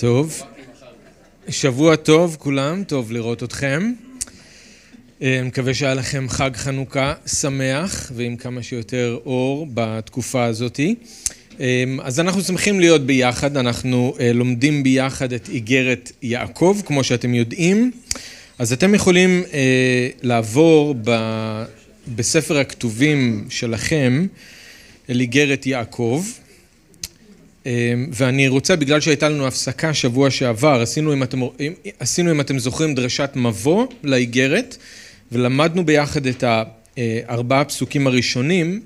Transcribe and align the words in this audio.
טוב. 0.00 0.42
שבוע 1.48 1.96
טוב 1.96 2.36
כולם, 2.38 2.84
טוב 2.84 3.12
לראות 3.12 3.42
אתכם. 3.42 3.92
אה, 5.22 5.42
מקווה 5.44 5.74
שהיה 5.74 5.94
לכם 5.94 6.28
חג 6.28 6.50
חנוכה 6.54 7.14
שמח 7.26 8.12
ועם 8.14 8.36
כמה 8.36 8.62
שיותר 8.62 9.18
אור 9.26 9.66
בתקופה 9.74 10.44
הזאתי. 10.44 10.94
אה, 11.60 11.84
אז 12.02 12.20
אנחנו 12.20 12.42
שמחים 12.42 12.80
להיות 12.80 13.06
ביחד, 13.06 13.56
אנחנו 13.56 14.14
אה, 14.20 14.32
לומדים 14.32 14.82
ביחד 14.82 15.32
את 15.32 15.48
איגרת 15.48 16.12
יעקב, 16.22 16.80
כמו 16.86 17.04
שאתם 17.04 17.34
יודעים. 17.34 17.90
אז 18.58 18.72
אתם 18.72 18.94
יכולים 18.94 19.42
לעבור 20.22 20.94
בספר 22.08 22.58
הכתובים 22.58 23.46
שלכם 23.50 24.26
אל 25.10 25.20
איגרת 25.20 25.66
יעקב. 25.66 26.24
אמ, 27.66 28.06
ואני 28.12 28.48
רוצה, 28.48 28.76
בגלל 28.76 29.00
שהייתה 29.00 29.28
לנו 29.28 29.46
הפסקה 29.46 29.94
שבוע 29.94 30.30
שעבר, 30.30 30.80
עשינו 30.80 31.12
אם 31.12 31.22
אתם, 31.22 31.40
עשינו 32.00 32.30
אם 32.30 32.40
אתם 32.40 32.58
זוכרים 32.58 32.94
דרשת 32.94 33.30
מבוא 33.34 33.86
לאיגרת, 34.02 34.76
ולמדנו 35.32 35.86
ביחד 35.86 36.26
את 36.26 36.44
הארבעה 36.46 37.64
פסוקים 37.64 38.06
הראשונים, 38.06 38.80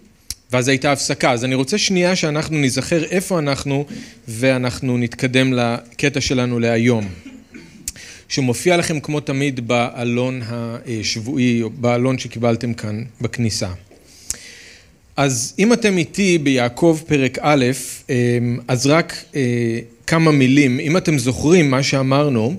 ואז 0.53 0.69
הייתה 0.69 0.93
הפסקה. 0.93 1.31
אז 1.31 1.45
אני 1.45 1.55
רוצה 1.55 1.79
שנייה 1.79 2.17
שאנחנו 2.17 2.59
נזכר 2.59 3.05
איפה 3.05 3.39
אנחנו, 3.39 3.87
ואנחנו 4.29 4.99
נתקדם 4.99 5.53
לקטע 5.53 6.21
שלנו 6.21 6.59
להיום. 6.59 7.09
שמופיע 8.29 8.77
לכם 8.77 9.01
כמו 9.01 9.21
תמיד 9.21 9.69
בעלון 9.69 10.43
השבועי, 10.47 11.63
או 11.63 11.71
בעלון 11.71 12.19
שקיבלתם 12.19 12.75
כאן 12.75 13.03
בכניסה. 13.21 13.69
אז 15.17 15.55
אם 15.59 15.73
אתם 15.73 15.99
איתי 15.99 16.39
ביעקב 16.39 17.01
פרק 17.07 17.39
א', 17.43 17.65
אמ, 18.11 18.59
אז 18.69 18.87
רק 18.87 19.25
אה, 19.37 19.79
כמה 20.07 20.31
מילים. 20.31 20.81
אם 20.81 20.97
אתם 20.97 21.19
זוכרים 21.19 21.71
מה 21.71 21.83
שאמרנו, 21.83 22.55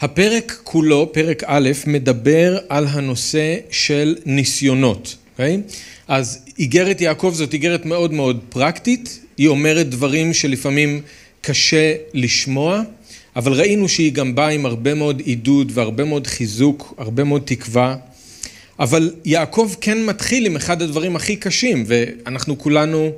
הפרק 0.00 0.60
כולו, 0.64 1.12
פרק 1.12 1.42
א', 1.46 1.70
מדבר 1.86 2.58
על 2.68 2.86
הנושא 2.86 3.56
של 3.70 4.16
ניסיונות, 4.26 5.16
אוקיי? 5.32 5.60
Okay? 5.68 5.72
אז 6.08 6.38
איגרת 6.58 7.00
יעקב 7.00 7.32
זאת 7.34 7.52
איגרת 7.52 7.86
מאוד 7.86 8.12
מאוד 8.12 8.40
פרקטית, 8.48 9.18
היא 9.38 9.48
אומרת 9.48 9.88
דברים 9.88 10.34
שלפעמים 10.34 11.00
קשה 11.40 11.94
לשמוע, 12.14 12.82
אבל 13.36 13.52
ראינו 13.52 13.88
שהיא 13.88 14.12
גם 14.12 14.34
באה 14.34 14.48
עם 14.48 14.66
הרבה 14.66 14.94
מאוד 14.94 15.22
עידוד 15.24 15.72
והרבה 15.74 16.04
מאוד 16.04 16.26
חיזוק, 16.26 16.94
הרבה 16.98 17.24
מאוד 17.24 17.42
תקווה. 17.44 17.96
אבל 18.82 19.10
יעקב 19.24 19.74
כן 19.80 20.04
מתחיל 20.06 20.46
עם 20.46 20.56
אחד 20.56 20.82
הדברים 20.82 21.16
הכי 21.16 21.36
קשים, 21.36 21.84
ואנחנו 21.86 22.58
כולנו 22.58 23.12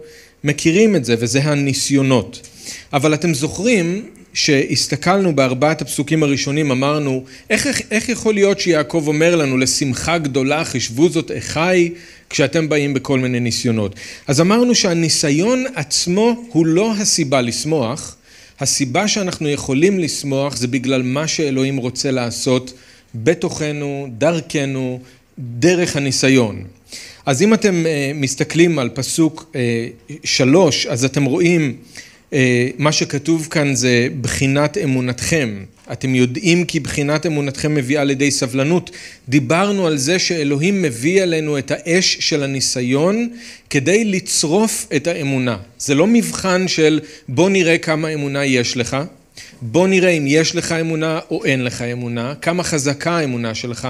מכירים 0.44 0.96
את 0.96 1.04
זה, 1.04 1.14
וזה 1.18 1.42
הניסיונות. 1.42 2.48
אבל 2.92 3.14
אתם 3.14 3.34
זוכרים 3.34 4.06
שהסתכלנו 4.34 5.36
בארבעת 5.36 5.82
הפסוקים 5.82 6.22
הראשונים, 6.22 6.70
אמרנו, 6.70 7.24
איך, 7.50 7.80
איך, 7.90 8.08
יכול 8.08 8.34
להיות 8.34 8.60
שיעקב 8.60 9.04
אומר 9.06 9.36
לנו, 9.36 9.58
לשמחה 9.58 10.18
גדולה 10.18 10.64
חישבו 10.64 11.08
זאת 11.08 11.30
אחי, 11.38 11.90
כשאתם 12.30 12.68
באים 12.68 12.94
בכל 12.94 13.18
מיני 13.18 13.40
ניסיונות. 13.40 13.94
אז 14.26 14.40
אמרנו 14.40 14.74
שהניסיון 14.74 15.64
עצמו 15.74 16.44
הוא 16.48 16.66
לא 16.66 16.94
הסיבה 16.94 17.40
לשמוח, 17.40 18.16
הסיבה 18.60 19.08
שאנחנו 19.08 19.48
יכולים 19.48 19.98
לשמוח 19.98 20.56
זה 20.56 20.68
בגלל 20.68 21.02
מה 21.02 21.28
שאלוהים 21.28 21.76
רוצה 21.76 22.10
לעשות 22.10 22.72
בתוכנו, 23.14 24.08
דרכנו, 24.18 25.00
דרך 25.38 25.96
הניסיון. 25.96 26.64
אז 27.26 27.42
אם 27.42 27.54
אתם 27.54 27.86
אה, 27.86 28.12
מסתכלים 28.14 28.78
על 28.78 28.90
פסוק 28.94 29.50
אה, 29.54 29.86
שלוש, 30.24 30.86
אז 30.86 31.04
אתם 31.04 31.24
רואים 31.24 31.76
אה, 32.32 32.68
מה 32.78 32.92
שכתוב 32.92 33.48
כאן 33.50 33.74
זה 33.74 34.08
בחינת 34.20 34.78
אמונתכם. 34.78 35.64
אתם 35.92 36.14
יודעים 36.14 36.64
כי 36.64 36.80
בחינת 36.80 37.26
אמונתכם 37.26 37.74
מביאה 37.74 38.04
לידי 38.04 38.30
סבלנות. 38.30 38.90
דיברנו 39.28 39.86
על 39.86 39.96
זה 39.96 40.18
שאלוהים 40.18 40.82
מביא 40.82 41.22
עלינו 41.22 41.58
את 41.58 41.70
האש 41.70 42.16
של 42.20 42.42
הניסיון 42.42 43.28
כדי 43.70 44.04
לצרוף 44.04 44.86
את 44.96 45.06
האמונה. 45.06 45.56
זה 45.78 45.94
לא 45.94 46.06
מבחן 46.06 46.68
של 46.68 47.00
בוא 47.28 47.50
נראה 47.50 47.78
כמה 47.78 48.08
אמונה 48.08 48.44
יש 48.44 48.76
לך, 48.76 48.96
בוא 49.62 49.88
נראה 49.88 50.10
אם 50.10 50.24
יש 50.26 50.56
לך 50.56 50.72
אמונה 50.72 51.20
או 51.30 51.44
אין 51.44 51.64
לך 51.64 51.82
אמונה, 51.82 52.34
כמה 52.42 52.62
חזקה 52.62 53.18
האמונה 53.18 53.54
שלך, 53.54 53.88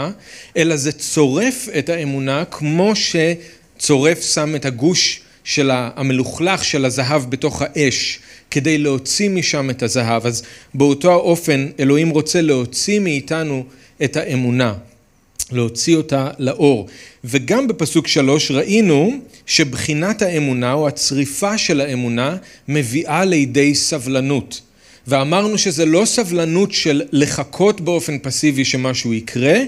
אלא 0.57 0.77
זה 0.77 0.93
צורף 0.93 1.69
את 1.79 1.89
האמונה 1.89 2.45
כמו 2.45 2.93
שצורף 2.97 4.35
שם 4.35 4.57
את 4.57 4.65
הגוש 4.65 5.21
של 5.45 5.71
המלוכלך 5.73 6.65
של 6.65 6.85
הזהב 6.85 7.31
בתוך 7.31 7.63
האש 7.63 8.19
כדי 8.51 8.79
להוציא 8.79 9.31
משם 9.31 9.71
את 9.71 9.83
הזהב. 9.83 10.27
אז 10.27 10.43
באותו 10.75 11.13
האופן 11.13 11.69
אלוהים 11.81 12.11
רוצה 12.11 12.41
להוציא 12.41 12.99
מאיתנו 13.01 13.65
את 14.05 14.17
האמונה, 14.17 14.75
להוציא 15.53 15.97
אותה 15.97 16.31
לאור. 16.39 16.89
וגם 17.25 17.69
בפסוק 17.69 18.07
שלוש 18.07 18.51
ראינו 18.51 19.19
שבחינת 19.47 20.23
האמונה 20.23 20.73
או 20.73 20.89
הצריפה 20.89 21.59
של 21.59 21.81
האמונה 21.81 22.37
מביאה 22.69 23.25
לידי 23.25 23.75
סבלנות. 23.75 24.61
ואמרנו 25.07 25.59
שזה 25.59 25.87
לא 25.87 26.05
סבלנות 26.05 26.73
של 26.73 27.03
לחכות 27.13 27.81
באופן 27.81 28.19
פסיבי 28.19 28.65
שמשהו 28.65 29.15
יקרה, 29.15 29.59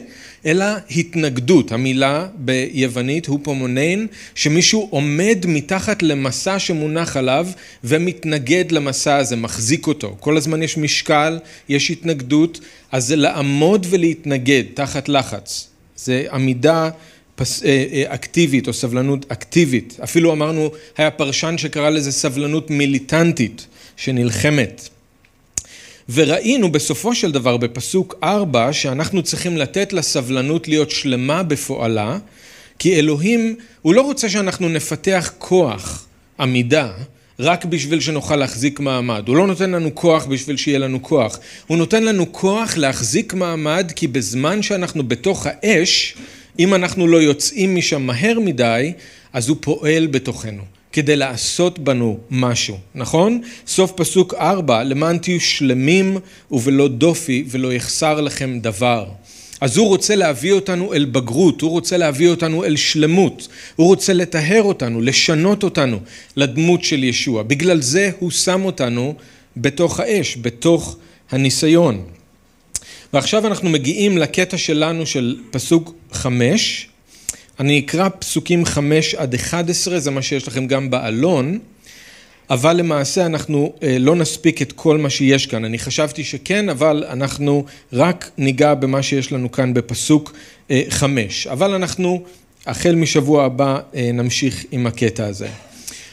אלא 0.47 0.65
התנגדות. 0.91 1.73
המילה 1.73 2.27
ביוונית 2.35 3.27
הוא 3.27 3.41
פומוניין, 3.43 4.07
שמישהו 4.35 4.89
עומד 4.91 5.45
מתחת 5.47 6.03
למסע 6.03 6.59
שמונח 6.59 7.17
עליו 7.17 7.47
ומתנגד 7.85 8.73
למסע 8.73 9.17
הזה, 9.17 9.37
מחזיק 9.37 9.87
אותו. 9.87 10.17
כל 10.21 10.37
הזמן 10.37 10.63
יש 10.63 10.77
משקל, 10.77 11.39
יש 11.69 11.91
התנגדות, 11.91 12.61
אז 12.93 13.07
זה 13.07 13.17
לעמוד 13.17 13.87
ולהתנגד 13.91 14.65
תחת 14.75 15.09
לחץ. 15.09 15.69
זה 15.97 16.25
עמידה 16.33 16.91
פס, 17.35 17.63
אה, 17.65 17.85
אה, 17.93 18.05
אקטיבית 18.15 18.69
או 18.69 18.73
סבלנות 18.73 19.27
אקטיבית. 19.29 19.99
אפילו 20.05 20.33
אמרנו, 20.33 20.71
היה 20.97 21.11
פרשן 21.11 21.55
שקרא 21.59 21.91
לזה 21.91 22.13
סבלנות 22.13 22.71
מיליטנטית, 22.71 23.67
שנלחמת. 23.97 24.89
וראינו 26.09 26.72
בסופו 26.72 27.15
של 27.15 27.33
דבר 27.33 27.56
בפסוק 27.56 28.15
ארבע 28.22 28.72
שאנחנו 28.72 29.22
צריכים 29.22 29.56
לתת 29.56 29.93
לסבלנות 29.93 30.69
להיות 30.69 30.91
שלמה 30.91 31.43
בפועלה 31.43 32.19
כי 32.78 32.97
אלוהים 32.97 33.56
הוא 33.83 33.94
לא 33.94 34.03
רוצה 34.03 34.28
שאנחנו 34.28 34.69
נפתח 34.69 35.33
כוח 35.39 36.06
עמידה 36.41 36.93
רק 37.39 37.65
בשביל 37.65 38.00
שנוכל 38.00 38.37
להחזיק 38.37 38.81
מעמד. 38.81 39.28
הוא 39.28 39.37
לא 39.37 39.47
נותן 39.47 39.71
לנו 39.71 39.94
כוח 39.94 40.27
בשביל 40.27 40.56
שיהיה 40.56 40.78
לנו 40.78 41.03
כוח. 41.03 41.39
הוא 41.67 41.78
נותן 41.78 42.03
לנו 42.05 42.33
כוח 42.33 42.77
להחזיק 42.77 43.34
מעמד 43.34 43.93
כי 43.97 44.06
בזמן 44.06 44.62
שאנחנו 44.62 45.09
בתוך 45.09 45.47
האש, 45.50 46.15
אם 46.59 46.75
אנחנו 46.75 47.06
לא 47.06 47.17
יוצאים 47.17 47.77
משם 47.77 48.03
מהר 48.03 48.41
מדי, 48.41 48.93
אז 49.33 49.49
הוא 49.49 49.56
פועל 49.61 50.06
בתוכנו. 50.06 50.75
כדי 50.97 51.17
לעשות 51.17 51.79
בנו 51.79 52.19
משהו, 52.31 52.79
נכון? 52.95 53.41
סוף 53.67 53.93
פסוק 53.97 54.34
ארבע, 54.34 54.83
למען 54.84 55.19
תהיו 55.19 55.41
שלמים 55.41 56.19
ובלא 56.51 56.89
דופי 56.89 57.45
ולא 57.49 57.73
יחסר 57.73 58.21
לכם 58.21 58.59
דבר. 58.61 59.06
אז 59.61 59.77
הוא 59.77 59.89
רוצה 59.89 60.17
להביא 60.17 60.53
אותנו 60.53 60.95
אל 60.95 61.05
בגרות, 61.05 61.61
הוא 61.61 61.71
רוצה 61.71 61.97
להביא 61.97 62.29
אותנו 62.29 62.65
אל 62.65 62.77
שלמות, 62.77 63.49
הוא 63.77 63.87
רוצה 63.87 64.12
לטהר 64.12 64.62
אותנו, 64.62 65.01
לשנות 65.01 65.62
אותנו 65.62 65.99
לדמות 66.37 66.85
של 66.85 67.05
ישוע. 67.05 67.43
בגלל 67.43 67.81
זה 67.81 68.11
הוא 68.19 68.31
שם 68.31 68.65
אותנו 68.65 69.15
בתוך 69.56 70.01
האש, 70.01 70.37
בתוך 70.41 70.97
הניסיון. 71.31 72.05
ועכשיו 73.12 73.47
אנחנו 73.47 73.71
מגיעים 73.71 74.19
לקטע 74.19 74.59
שלנו 74.59 75.06
של 75.06 75.37
פסוק 75.51 75.95
חמש, 76.12 76.89
אני 77.61 77.78
אקרא 77.78 78.09
פסוקים 78.19 78.65
5 78.65 79.15
עד 79.15 79.34
11, 79.34 79.99
זה 79.99 80.11
מה 80.11 80.22
שיש 80.22 80.49
לכם 80.49 80.67
גם 80.67 80.91
בעלון, 80.91 81.59
אבל 82.50 82.77
למעשה 82.77 83.27
אנחנו 83.27 83.72
אה, 83.83 83.99
לא 83.99 84.17
נספיק 84.17 84.62
את 84.62 84.73
כל 84.73 84.99
מה 84.99 85.11
שיש 85.11 85.47
כאן. 85.47 85.64
אני 85.64 85.79
חשבתי 85.79 86.25
שכן, 86.25 86.69
אבל 86.69 87.05
אנחנו 87.08 87.64
רק 87.93 88.31
ניגע 88.38 88.75
במה 88.75 89.03
שיש 89.03 89.32
לנו 89.32 89.53
כאן 89.53 89.75
בפסוק 89.75 90.32
5. 90.88 91.47
אה, 91.47 91.53
אבל 91.53 91.75
אנחנו, 91.75 92.23
החל 92.67 92.94
משבוע 92.94 93.44
הבא, 93.44 93.81
אה, 93.94 94.11
נמשיך 94.12 94.64
עם 94.70 94.87
הקטע 94.87 95.26
הזה. 95.26 95.49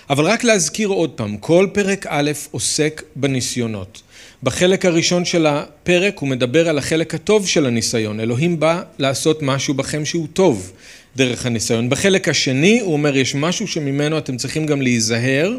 אבל 0.10 0.26
רק 0.26 0.44
להזכיר 0.44 0.88
עוד 0.88 1.10
פעם, 1.10 1.38
כל 1.38 1.68
פרק 1.74 2.06
א' 2.10 2.32
עוסק 2.52 3.04
בניסיונות. 3.16 4.02
בחלק 4.44 4.86
הראשון 4.86 5.26
של 5.26 5.46
הפרק 5.46 6.20
הוא 6.20 6.30
מדבר 6.30 6.70
על 6.70 6.78
החלק 6.78 7.16
הטוב 7.16 7.48
של 7.48 7.66
הניסיון. 7.66 8.20
אלוהים 8.20 8.60
בא 8.60 8.82
לעשות 9.00 9.42
משהו 9.42 9.74
בכם 9.74 10.06
שהוא 10.06 10.28
טוב. 10.34 10.72
דרך 11.16 11.46
הניסיון. 11.46 11.90
בחלק 11.90 12.30
השני 12.30 12.80
הוא 12.80 12.94
אומר 12.94 13.18
יש 13.18 13.36
משהו 13.36 13.68
שממנו 13.68 14.18
אתם 14.18 14.38
צריכים 14.38 14.66
גם 14.66 14.82
להיזהר 14.82 15.58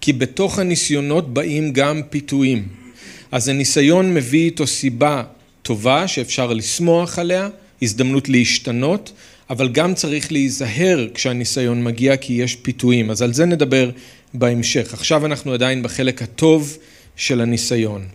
כי 0.00 0.12
בתוך 0.12 0.58
הניסיונות 0.58 1.34
באים 1.34 1.72
גם 1.72 2.00
פיתויים. 2.10 2.68
אז 3.32 3.48
הניסיון 3.48 4.14
מביא 4.14 4.44
איתו 4.44 4.66
סיבה 4.66 5.22
טובה 5.62 6.08
שאפשר 6.08 6.52
לשמוח 6.52 7.18
עליה, 7.18 7.48
הזדמנות 7.82 8.28
להשתנות, 8.28 9.12
אבל 9.50 9.68
גם 9.68 9.94
צריך 9.94 10.32
להיזהר 10.32 11.06
כשהניסיון 11.14 11.84
מגיע 11.84 12.16
כי 12.16 12.32
יש 12.32 12.54
פיתויים. 12.54 13.10
אז 13.10 13.22
על 13.22 13.32
זה 13.32 13.44
נדבר 13.44 13.90
בהמשך. 14.34 14.94
עכשיו 14.94 15.26
אנחנו 15.26 15.52
עדיין 15.52 15.82
בחלק 15.82 16.22
הטוב 16.22 16.78
של 17.16 17.40
הניסיון. 17.40 18.06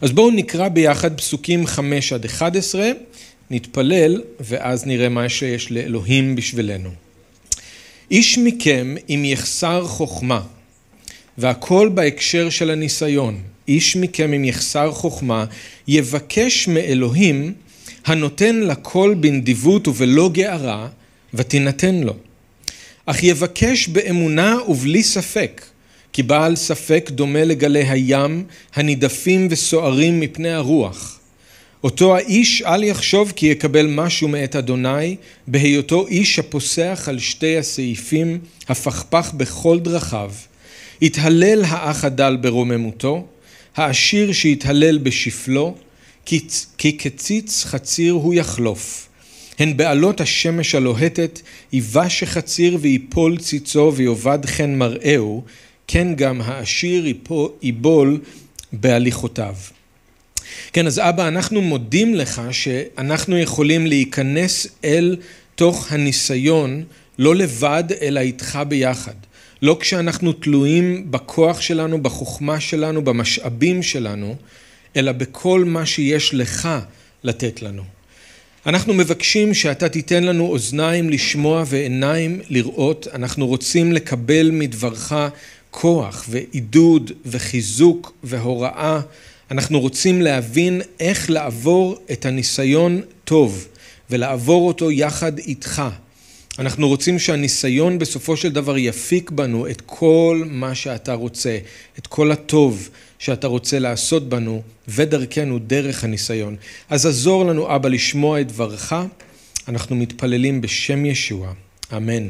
אז 0.00 0.12
בואו 0.12 0.30
נקרא 0.30 0.68
ביחד 0.68 1.16
פסוקים 1.16 1.66
5 1.66 2.12
עד 2.12 2.24
11, 2.24 2.90
נתפלל 3.50 4.22
ואז 4.40 4.86
נראה 4.86 5.08
מה 5.08 5.28
שיש 5.28 5.72
לאלוהים 5.72 6.36
בשבילנו. 6.36 6.90
איש 8.10 8.38
מכם 8.38 8.94
אם 9.08 9.24
יחסר 9.24 9.84
חוכמה, 9.86 10.40
והכל 11.38 11.90
בהקשר 11.94 12.50
של 12.50 12.70
הניסיון, 12.70 13.40
איש 13.68 13.96
מכם 13.96 14.32
אם 14.32 14.44
יחסר 14.44 14.92
חוכמה, 14.92 15.44
יבקש 15.88 16.68
מאלוהים 16.68 17.52
הנותן 18.06 18.60
לכל 18.60 19.14
בנדיבות 19.20 19.88
ובלא 19.88 20.30
גערה, 20.32 20.88
ותינתן 21.34 21.94
לו. 21.94 22.14
אך 23.06 23.22
יבקש 23.22 23.88
באמונה 23.88 24.56
ובלי 24.68 25.02
ספק, 25.02 25.64
כי 26.12 26.22
בעל 26.22 26.56
ספק 26.56 27.10
דומה 27.12 27.44
לגלי 27.44 27.88
הים 27.88 28.44
הנידפים 28.74 29.48
וסוערים 29.50 30.20
מפני 30.20 30.50
הרוח. 30.50 31.17
אותו 31.84 32.16
האיש 32.16 32.62
אל 32.62 32.84
יחשוב 32.84 33.32
כי 33.36 33.46
יקבל 33.46 33.86
משהו 33.86 34.28
מאת 34.28 34.56
אדוני, 34.56 35.16
בהיותו 35.46 36.06
איש 36.06 36.38
הפוסח 36.38 37.04
על 37.06 37.18
שתי 37.18 37.58
הסעיפים, 37.58 38.38
הפכפך 38.68 39.32
בכל 39.36 39.78
דרכיו. 39.78 40.32
יתהלל 41.00 41.64
האח 41.64 42.04
הדל 42.04 42.36
ברוממותו, 42.36 43.26
העשיר 43.76 44.32
שיתהלל 44.32 44.98
בשפלו, 44.98 45.74
כי 46.78 46.96
כציץ 46.98 47.64
חציר 47.64 48.12
הוא 48.12 48.34
יחלוף. 48.34 49.08
הן 49.58 49.76
בעלות 49.76 50.20
השמש 50.20 50.74
הלוהטת, 50.74 51.40
ייבש 51.72 52.22
החציר 52.22 52.78
ויפול 52.80 53.38
ציצו 53.38 53.92
ויאבד 53.96 54.46
חן 54.46 54.74
מראהו, 54.74 55.44
כן 55.86 56.14
גם 56.14 56.40
העשיר 56.40 57.06
ייבול 57.62 58.20
בהליכותיו. 58.72 59.54
כן, 60.72 60.86
אז 60.86 60.98
אבא, 60.98 61.28
אנחנו 61.28 61.62
מודים 61.62 62.14
לך 62.14 62.42
שאנחנו 62.50 63.38
יכולים 63.38 63.86
להיכנס 63.86 64.66
אל 64.84 65.16
תוך 65.54 65.92
הניסיון, 65.92 66.84
לא 67.18 67.34
לבד, 67.34 67.84
אלא 68.00 68.20
איתך 68.20 68.58
ביחד. 68.68 69.14
לא 69.62 69.76
כשאנחנו 69.80 70.32
תלויים 70.32 71.10
בכוח 71.10 71.60
שלנו, 71.60 72.02
בחוכמה 72.02 72.60
שלנו, 72.60 73.04
במשאבים 73.04 73.82
שלנו, 73.82 74.36
אלא 74.96 75.12
בכל 75.12 75.64
מה 75.64 75.86
שיש 75.86 76.34
לך 76.34 76.68
לתת 77.24 77.62
לנו. 77.62 77.82
אנחנו 78.66 78.94
מבקשים 78.94 79.54
שאתה 79.54 79.88
תיתן 79.88 80.24
לנו 80.24 80.46
אוזניים 80.46 81.10
לשמוע 81.10 81.64
ועיניים 81.66 82.40
לראות, 82.48 83.08
אנחנו 83.14 83.46
רוצים 83.46 83.92
לקבל 83.92 84.50
מדברך 84.50 85.12
כוח 85.70 86.24
ועידוד 86.28 87.12
וחיזוק 87.26 88.12
והוראה, 88.24 89.00
אנחנו 89.50 89.80
רוצים 89.80 90.22
להבין 90.22 90.80
איך 91.00 91.30
לעבור 91.30 91.98
את 92.12 92.26
הניסיון 92.26 93.02
טוב 93.24 93.68
ולעבור 94.10 94.68
אותו 94.68 94.90
יחד 94.90 95.38
איתך. 95.38 95.82
אנחנו 96.58 96.88
רוצים 96.88 97.18
שהניסיון 97.18 97.98
בסופו 97.98 98.36
של 98.36 98.52
דבר 98.52 98.78
יפיק 98.78 99.30
בנו 99.30 99.66
את 99.70 99.82
כל 99.86 100.42
מה 100.46 100.74
שאתה 100.74 101.14
רוצה, 101.14 101.58
את 101.98 102.06
כל 102.06 102.32
הטוב 102.32 102.88
שאתה 103.18 103.46
רוצה 103.46 103.78
לעשות 103.78 104.28
בנו 104.28 104.62
ודרכנו 104.88 105.58
דרך 105.58 106.04
הניסיון. 106.04 106.56
אז 106.90 107.06
עזור 107.06 107.44
לנו 107.44 107.74
אבא 107.74 107.88
לשמוע 107.88 108.40
את 108.40 108.48
דברך, 108.48 108.92
אנחנו 109.68 109.96
מתפללים 109.96 110.60
בשם 110.60 111.06
ישוע, 111.06 111.52
אמן. 111.96 112.28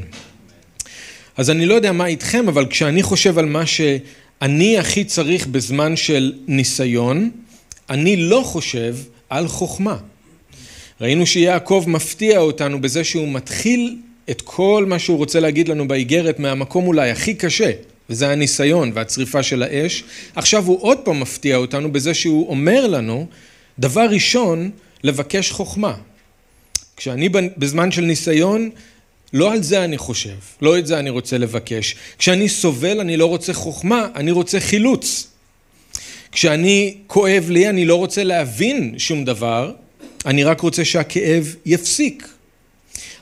אז 1.37 1.51
אני 1.51 1.67
לא 1.67 1.75
יודע 1.75 1.93
מה 1.93 2.07
איתכם, 2.07 2.49
אבל 2.49 2.67
כשאני 2.67 3.03
חושב 3.03 3.39
על 3.39 3.47
מה 3.47 3.67
שאני 4.41 4.79
הכי 4.79 5.05
צריך 5.05 5.47
בזמן 5.47 5.97
של 5.97 6.33
ניסיון, 6.47 7.31
אני 7.91 8.17
לא 8.17 8.43
חושב 8.45 8.97
על 9.29 9.49
חוכמה. 9.49 9.97
ראינו 11.01 11.27
שיעקב 11.27 11.85
מפתיע 11.87 12.39
אותנו 12.39 12.81
בזה 12.81 13.05
שהוא 13.05 13.29
מתחיל 13.29 13.97
את 14.31 14.43
כל 14.45 14.85
מה 14.89 14.99
שהוא 14.99 15.17
רוצה 15.17 15.41
להגיד 15.41 15.69
לנו 15.69 15.89
באיגרת 15.89 16.39
מהמקום 16.39 16.87
אולי 16.87 17.11
הכי 17.11 17.35
קשה, 17.35 17.71
וזה 18.11 18.31
הניסיון 18.31 18.91
והצריפה 18.95 19.43
של 19.43 19.63
האש. 19.63 20.05
עכשיו 20.35 20.67
הוא 20.67 20.79
עוד 20.81 20.99
פעם 20.99 21.21
מפתיע 21.21 21.57
אותנו 21.57 21.93
בזה 21.93 22.15
שהוא 22.15 22.49
אומר 22.49 22.87
לנו, 22.87 23.27
דבר 23.79 24.07
ראשון, 24.11 24.71
לבקש 25.05 25.51
חוכמה. 25.51 25.95
כשאני 26.97 27.29
בזמן 27.29 27.91
של 27.91 28.03
ניסיון, 28.03 28.71
לא 29.33 29.53
על 29.53 29.63
זה 29.63 29.85
אני 29.85 29.99
חושב, 29.99 30.37
לא 30.63 30.79
את 30.79 30.87
זה 30.87 30.99
אני 30.99 31.11
רוצה 31.11 31.39
לבקש. 31.39 31.97
כשאני 32.19 32.49
סובל 32.49 33.01
אני 33.01 33.17
לא 33.17 33.27
רוצה 33.27 33.53
חוכמה, 33.53 34.09
אני 34.15 34.31
רוצה 34.31 34.61
חילוץ. 34.61 35.27
כשאני 36.33 36.97
כואב 37.07 37.47
לי 37.51 37.69
אני 37.69 37.85
לא 37.85 37.95
רוצה 37.95 38.25
להבין 38.25 38.95
שום 38.99 39.25
דבר, 39.25 39.73
אני 40.27 40.45
רק 40.45 40.61
רוצה 40.61 40.85
שהכאב 40.85 41.55
יפסיק. 41.67 42.29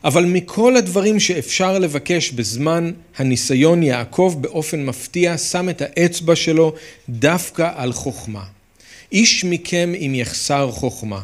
אבל 0.04 0.24
מכל 0.24 0.76
הדברים 0.76 1.20
שאפשר 1.20 1.78
לבקש 1.78 2.30
בזמן 2.30 2.92
הניסיון, 3.16 3.82
יעקב 3.82 4.34
באופן 4.40 4.84
מפתיע 4.84 5.38
שם 5.38 5.68
את 5.68 5.82
האצבע 5.82 6.36
שלו 6.36 6.74
דווקא 7.08 7.70
על 7.74 7.92
חוכמה. 7.92 8.44
איש 9.12 9.44
מכם 9.44 9.92
אם 9.98 10.14
יחסר 10.14 10.70
חוכמה. 10.70 11.20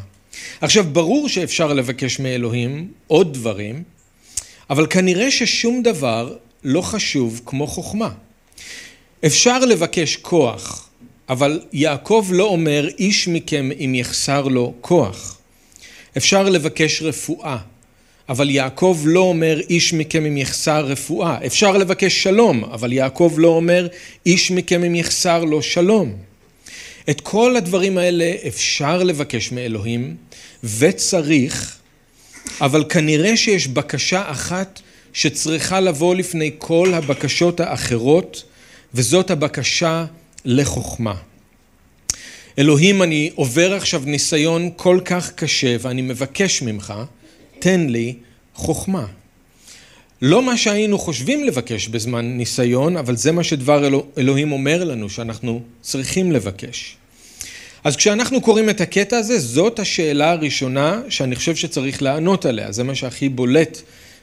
עכשיו, 0.61 0.83
ברור 0.91 1.29
שאפשר 1.29 1.73
לבקש 1.73 2.19
מאלוהים 2.19 2.87
עוד 3.07 3.33
דברים, 3.33 3.83
אבל 4.69 4.87
כנראה 4.89 5.31
ששום 5.31 5.83
דבר 5.83 6.35
לא 6.63 6.81
חשוב 6.81 7.41
כמו 7.45 7.67
חוכמה. 7.67 8.09
אפשר 9.25 9.59
לבקש 9.59 10.15
כוח, 10.15 10.89
אבל 11.29 11.61
יעקב 11.73 12.27
לא 12.31 12.43
אומר 12.43 12.87
איש 12.99 13.27
מכם 13.27 13.69
אם 13.79 13.95
יחסר 13.95 14.47
לו 14.47 14.73
כוח. 14.81 15.37
אפשר 16.17 16.49
לבקש 16.49 17.01
רפואה, 17.01 17.57
אבל 18.29 18.49
יעקב 18.49 19.01
לא 19.05 19.19
אומר 19.19 19.59
איש 19.69 19.93
מכם 19.93 20.25
אם 20.25 20.37
יחסר 20.37 20.85
רפואה. 20.85 21.37
אפשר 21.45 21.77
לבקש 21.77 22.23
שלום, 22.23 22.63
אבל 22.63 22.93
יעקב 22.93 23.33
לא 23.37 23.47
אומר 23.47 23.87
איש 24.25 24.51
מכם 24.51 24.83
אם 24.83 24.95
יחסר 24.95 25.43
לו 25.43 25.61
שלום. 25.61 26.15
את 27.09 27.21
כל 27.21 27.55
הדברים 27.55 27.97
האלה 27.97 28.33
אפשר 28.47 29.03
לבקש 29.03 29.51
מאלוהים 29.51 30.15
וצריך, 30.63 31.77
אבל 32.61 32.83
כנראה 32.89 33.37
שיש 33.37 33.67
בקשה 33.67 34.31
אחת 34.31 34.81
שצריכה 35.13 35.79
לבוא 35.79 36.15
לפני 36.15 36.51
כל 36.57 36.93
הבקשות 36.93 37.59
האחרות, 37.59 38.43
וזאת 38.93 39.31
הבקשה 39.31 40.05
לחוכמה. 40.45 41.15
אלוהים, 42.59 43.01
אני 43.01 43.31
עובר 43.35 43.73
עכשיו 43.73 44.01
ניסיון 44.05 44.69
כל 44.75 44.99
כך 45.05 45.31
קשה 45.31 45.75
ואני 45.79 46.01
מבקש 46.01 46.61
ממך 46.61 46.93
תן 47.59 47.87
לי 47.89 48.15
חוכמה. 48.55 49.05
לא 50.21 50.41
מה 50.41 50.57
שהיינו 50.57 50.99
חושבים 50.99 51.43
לבקש 51.43 51.87
בזמן 51.87 52.25
ניסיון, 52.25 52.97
אבל 52.97 53.15
זה 53.15 53.31
מה 53.31 53.43
שדבר 53.43 53.87
אלוה, 53.87 54.03
אלוהים 54.17 54.51
אומר 54.51 54.83
לנו 54.83 55.09
שאנחנו 55.09 55.61
צריכים 55.81 56.31
לבקש. 56.31 56.97
אז 57.83 57.95
כשאנחנו 57.95 58.41
קוראים 58.41 58.69
את 58.69 58.81
הקטע 58.81 59.17
הזה, 59.17 59.39
זאת 59.39 59.79
השאלה 59.79 60.31
הראשונה 60.31 61.01
שאני 61.09 61.35
חושב 61.35 61.55
שצריך 61.55 62.01
לענות 62.01 62.45
עליה. 62.45 62.71
זה 62.71 62.83
מה 62.83 62.95
שהכי 62.95 63.29
בולט 63.29 63.81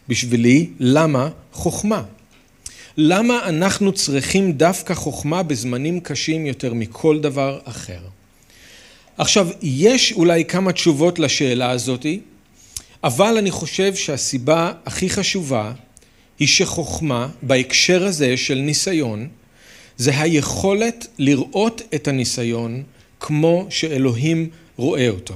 בשבילי, 0.08 0.70
למה 0.80 1.28
חוכמה? 1.52 2.02
למה 2.96 3.48
אנחנו 3.48 3.92
צריכים 3.92 4.52
דווקא 4.52 4.94
חוכמה 4.94 5.42
בזמנים 5.42 6.00
קשים 6.00 6.46
יותר 6.46 6.74
מכל 6.74 7.20
דבר 7.20 7.58
אחר? 7.64 7.98
עכשיו, 9.18 9.48
יש 9.62 10.12
אולי 10.12 10.44
כמה 10.44 10.72
תשובות 10.72 11.18
לשאלה 11.18 11.70
הזאתי, 11.70 12.20
אבל 13.04 13.36
אני 13.38 13.50
חושב 13.50 13.94
שהסיבה 13.94 14.72
הכי 14.86 15.10
חשובה 15.10 15.72
היא 16.38 16.48
שחוכמה 16.48 17.28
בהקשר 17.42 18.04
הזה 18.04 18.36
של 18.36 18.54
ניסיון 18.54 19.28
זה 19.96 20.20
היכולת 20.20 21.06
לראות 21.18 21.82
את 21.94 22.08
הניסיון 22.08 22.82
כמו 23.20 23.66
שאלוהים 23.70 24.48
רואה 24.76 25.08
אותו. 25.08 25.34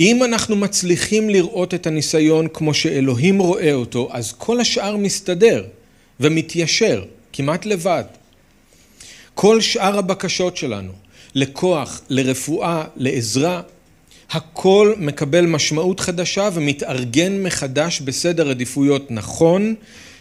אם 0.00 0.24
אנחנו 0.24 0.56
מצליחים 0.56 1.30
לראות 1.30 1.74
את 1.74 1.86
הניסיון 1.86 2.48
כמו 2.52 2.74
שאלוהים 2.74 3.38
רואה 3.38 3.72
אותו, 3.72 4.08
אז 4.12 4.32
כל 4.32 4.60
השאר 4.60 4.96
מסתדר 4.96 5.64
ומתיישר 6.20 7.04
כמעט 7.32 7.66
לבד. 7.66 8.04
כל 9.34 9.60
שאר 9.60 9.98
הבקשות 9.98 10.56
שלנו 10.56 10.92
לכוח, 11.34 12.00
לרפואה, 12.08 12.84
לעזרה, 12.96 13.62
הכל 14.30 14.94
מקבל 14.98 15.46
משמעות 15.46 16.00
חדשה 16.00 16.48
ומתארגן 16.54 17.42
מחדש 17.42 18.00
בסדר 18.00 18.50
עדיפויות 18.50 19.10
נכון, 19.10 19.74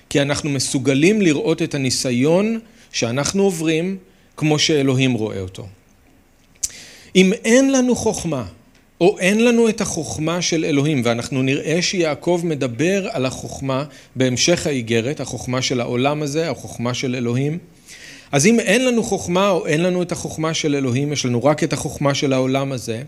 כי 0.10 0.22
אנחנו 0.22 0.50
מסוגלים 0.50 1.22
לראות 1.22 1.62
את 1.62 1.75
הניסיון 1.75 2.60
שאנחנו 2.92 3.44
עוברים 3.44 3.98
כמו 4.38 4.60
שאלוהים 4.60 5.13
רואה 5.13 5.39
אותו. 5.39 5.68
אם 7.16 7.34
אין 7.46 7.72
לנו 7.72 7.96
חוכמה, 7.96 8.46
או 9.01 9.20
אין 9.20 9.46
לנו 9.46 9.70
את 9.70 9.82
החוכמה 9.82 10.42
של 10.42 10.66
אלוהים, 10.66 11.01
ואנחנו 11.06 11.42
נראה 11.42 11.82
שיעקב 11.82 12.42
מדבר 12.44 13.08
על 13.12 13.25
החוכמה 13.25 13.84
בהמשך 14.16 14.68
האיגרת, 14.68 15.20
החוכמה 15.20 15.62
של 15.62 15.82
העולם 15.82 16.22
הזה, 16.22 16.50
החוכמה 16.50 16.94
של 16.94 17.16
אלוהים, 17.16 17.58
אז 18.32 18.46
אם 18.46 18.60
אין 18.60 18.86
לנו 18.86 19.04
חוכמה 19.04 19.50
או 19.50 19.68
אין 19.68 19.82
לנו 19.82 20.01
את 20.01 20.12
החוכמה 20.12 20.54
של 20.54 20.75
אלוהים, 20.75 21.13
יש 21.13 21.25
לנו 21.25 21.44
רק 21.44 21.63
את 21.63 21.74
החוכמה 21.74 22.13
של 22.13 22.34
העולם 22.34 22.72
הזה, 22.72 23.01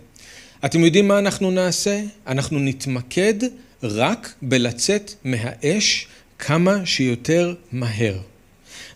אתם 0.66 0.84
יודעים 0.84 1.08
מה 1.08 1.20
אנחנו 1.20 1.52
נעשה? 1.52 2.02
אנחנו 2.28 2.60
נתמקד 2.60 3.34
רק 3.84 4.34
בלצאת 4.42 5.14
מהאש 5.24 6.08
כמה 6.40 6.86
שיותר 6.86 7.54
מהר. 7.72 8.31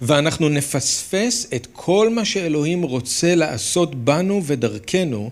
ואנחנו 0.02 0.50
נפספס 0.50 1.48
את 1.56 1.68
כל 1.74 2.10
מה 2.10 2.26
שאלוהים 2.26 2.82
רוצה 2.82 3.36
לעשות 3.36 3.96
בנו 3.96 4.42
ודרכנו 4.46 5.30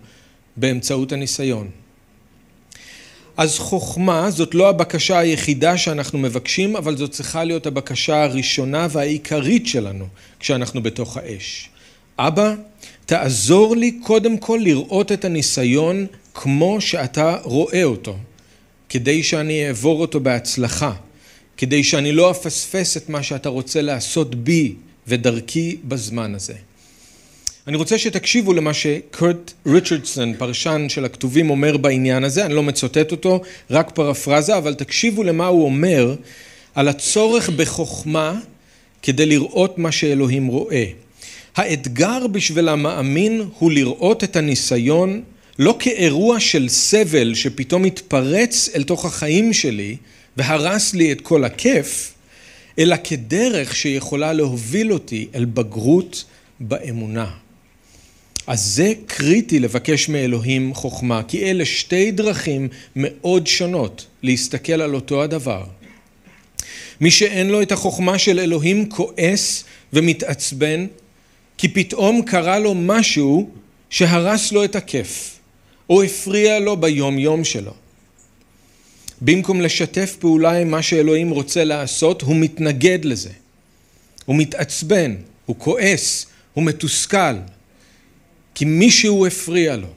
באמצעות 0.58 1.12
הניסיון. 1.12 1.70
אז 3.38 3.60
חוכמה 3.60 4.32
זאת 4.32 4.56
לא 4.56 4.70
הבקשה 4.70 5.20
היחידה 5.20 5.78
שאנחנו 5.78 6.20
מבקשים, 6.20 6.76
אבל 6.76 6.98
זאת 6.98 7.12
צריכה 7.12 7.44
להיות 7.44 7.66
הבקשה 7.66 8.24
הראשונה 8.24 8.88
והעיקרית 8.92 9.68
שלנו 9.68 10.06
כשאנחנו 10.40 10.84
בתוך 10.84 11.18
האש. 11.18 11.70
אבא, 12.20 12.54
תעזור 13.06 13.76
לי 13.76 13.92
קודם 13.92 14.38
כל 14.38 14.60
לראות 14.64 15.12
את 15.12 15.26
הניסיון 15.26 16.06
כמו 16.34 16.82
שאתה 16.82 17.38
רואה 17.44 17.84
אותו, 17.84 18.18
כדי 18.90 19.24
שאני 19.24 19.68
אעבור 19.68 20.02
אותו 20.02 20.20
בהצלחה, 20.20 20.94
כדי 21.58 21.84
שאני 21.84 22.12
לא 22.12 22.32
אפספס 22.32 22.98
את 22.98 23.10
מה 23.10 23.24
שאתה 23.24 23.50
רוצה 23.50 23.82
לעשות 23.82 24.36
בי 24.36 24.76
ודרכי 25.08 25.78
בזמן 25.84 26.36
הזה. 26.36 26.54
אני 27.68 27.78
רוצה 27.78 27.98
שתקשיבו 27.98 28.54
למה 28.54 28.74
שקורט 28.74 29.54
ריצ'רדסון, 29.68 30.34
פרשן 30.38 30.86
של 30.90 31.06
הכתובים, 31.06 31.50
אומר 31.50 31.78
בעניין 31.78 32.24
הזה, 32.24 32.46
אני 32.46 32.54
לא 32.54 32.64
מצוטט 32.64 33.12
אותו, 33.12 33.42
רק 33.70 33.92
פרפרזה, 33.92 34.58
אבל 34.58 34.74
תקשיבו 34.74 35.24
למה 35.24 35.48
הוא 35.48 35.66
אומר 35.66 36.16
על 36.76 36.88
הצורך 36.88 37.50
בחוכמה 37.50 38.40
כדי 39.02 39.26
לראות 39.26 39.78
מה 39.78 39.92
שאלוהים 39.92 40.48
רואה. 40.48 40.86
האתגר 41.56 42.28
בשביל 42.28 42.70
המאמין 42.70 43.42
הוא 43.60 43.72
לראות 43.72 44.24
את 44.24 44.36
הניסיון 44.36 45.22
לא 45.60 45.76
כאירוע 45.80 46.40
של 46.40 46.70
סבל 46.70 47.34
שפתאום 47.36 47.86
התפרץ 47.86 48.70
אל 48.76 48.84
תוך 48.84 49.06
החיים 49.06 49.54
שלי 49.54 49.98
והרס 50.38 50.94
לי 50.94 51.12
את 51.12 51.22
כל 51.22 51.44
הכיף, 51.44 52.14
אלא 52.80 52.96
כדרך 53.04 53.76
שיכולה 53.76 54.34
להוביל 54.34 54.94
אותי 54.94 55.28
אל 55.36 55.46
בגרות 55.46 56.24
באמונה. 56.60 57.32
אז 58.48 58.62
זה 58.62 58.94
קריטי 59.06 59.60
לבקש 59.60 60.10
מאלוהים 60.10 60.74
חוכמה, 60.74 61.22
כי 61.28 61.44
אלה 61.44 61.66
שתי 61.66 62.12
דרכים 62.12 62.68
מאוד 62.96 63.48
שונות 63.48 64.06
להסתכל 64.24 64.82
על 64.82 64.96
אותו 64.96 65.24
הדבר. 65.24 65.64
מי 67.02 67.12
שאין 67.12 67.50
לו 67.50 67.62
את 67.62 67.72
החוכמה 67.72 68.18
של 68.18 68.40
אלוהים 68.40 68.90
כועס 68.90 69.64
ומתעצבן, 69.94 70.86
כי 71.58 71.68
פתאום 71.68 72.22
קרה 72.22 72.60
לו 72.60 72.74
משהו 72.76 73.50
שהרס 73.90 74.52
לו 74.52 74.64
את 74.64 74.76
הכיף, 74.76 75.40
או 75.90 76.04
הפריע 76.04 76.60
לו 76.60 76.78
ביום 76.78 77.20
יום 77.20 77.44
שלו. 77.44 77.74
במקום 79.22 79.62
לשתף 79.62 80.16
פעולה 80.20 80.52
עם 80.52 80.72
מה 80.72 80.82
שאלוהים 80.82 81.30
רוצה 81.30 81.64
לעשות, 81.64 82.22
הוא 82.22 82.36
מתנגד 82.36 83.06
לזה. 83.06 83.30
הוא 84.26 84.36
מתעצבן, 84.36 85.16
הוא 85.46 85.56
כועס, 85.60 86.26
הוא 86.54 86.64
מתוסכל. 86.64 87.36
כי 88.56 88.66
מישהו 88.66 89.26
הפריע 89.26 89.76
לו. 89.76 89.88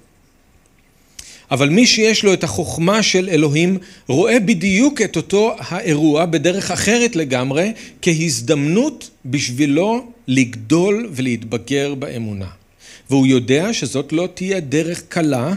אבל 1.51 1.69
מי 1.69 1.87
שיש 1.87 2.25
לו 2.25 2.33
את 2.33 2.45
החוכמה 2.45 3.03
של 3.03 3.29
אלוהים 3.29 3.79
רואה 4.09 4.41
בדיוק 4.41 5.03
את 5.03 5.17
אותו 5.17 5.55
האירוע 5.59 6.27
בדרך 6.27 6.71
אחרת 6.71 7.17
לגמרי 7.17 7.73
כהזדמנות 8.03 9.11
בשבילו 9.25 10.11
לגדול 10.29 11.09
ולהתבגר 11.13 11.95
באמונה. 11.95 12.49
והוא 13.11 13.27
יודע 13.27 13.73
שזאת 13.73 14.13
לא 14.13 14.29
תהיה 14.35 14.61
דרך 14.61 15.03
קלה, 15.09 15.55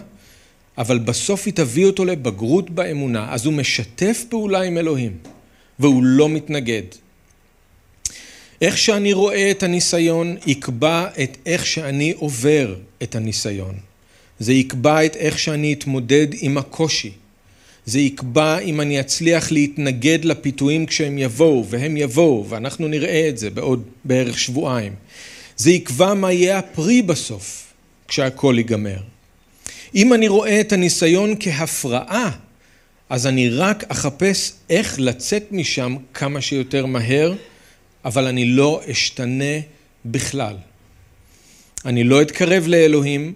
אבל 0.80 1.00
בסוף 1.00 1.46
היא 1.46 1.54
תביא 1.54 1.86
אותו 1.86 2.06
לבגרות 2.06 2.70
באמונה. 2.70 3.28
אז 3.34 3.46
הוא 3.46 3.54
משתף 3.54 4.26
פעולה 4.30 4.62
עם 4.62 4.78
אלוהים, 4.78 5.18
והוא 5.80 6.04
לא 6.04 6.30
מתנגד. 6.30 6.84
איך 8.62 8.78
שאני 8.78 9.14
רואה 9.14 9.52
את 9.52 9.64
הניסיון 9.64 10.38
יקבע 10.46 11.08
את 11.24 11.38
איך 11.46 11.66
שאני 11.66 12.14
עובר 12.18 12.76
את 13.04 13.16
הניסיון. 13.16 13.76
זה 14.40 14.54
יקבע 14.54 15.06
את 15.06 15.16
איך 15.16 15.40
שאני 15.40 15.74
אתמודד 15.74 16.28
עם 16.34 16.58
הקושי. 16.58 17.12
זה 17.86 18.00
יקבע 18.00 18.60
אם 18.60 18.82
אני 18.82 19.00
אצליח 19.00 19.52
להתנגד 19.52 20.26
לפיתויים 20.26 20.86
כשהם 20.86 21.18
יבואו, 21.18 21.66
והם 21.70 21.98
יבואו, 21.98 22.46
ואנחנו 22.50 22.88
נראה 22.88 23.30
את 23.30 23.38
זה 23.38 23.50
בעוד 23.50 23.84
בערך 24.06 24.40
שבועיים. 24.40 24.94
זה 25.58 25.72
יקבע 25.72 26.14
מה 26.14 26.32
יהיה 26.32 26.58
הפרי 26.58 27.02
בסוף, 27.02 27.74
כשהכול 28.08 28.58
ייגמר. 28.58 29.00
אם 29.96 30.14
אני 30.14 30.28
רואה 30.28 30.62
את 30.62 30.74
הניסיון 30.74 31.36
כהפרעה, 31.40 32.32
אז 33.10 33.28
אני 33.28 33.50
רק 33.50 33.84
אחפש 33.88 34.54
איך 34.70 35.00
לצאת 35.00 35.52
משם 35.52 35.96
כמה 36.14 36.42
שיותר 36.42 36.86
מהר, 36.86 37.34
אבל 38.06 38.28
אני 38.28 38.46
לא 38.46 38.82
אשתנה 38.92 39.60
בכלל. 40.06 40.56
אני 41.86 42.04
לא 42.04 42.22
אתקרב 42.22 42.68
לאלוהים, 42.68 43.34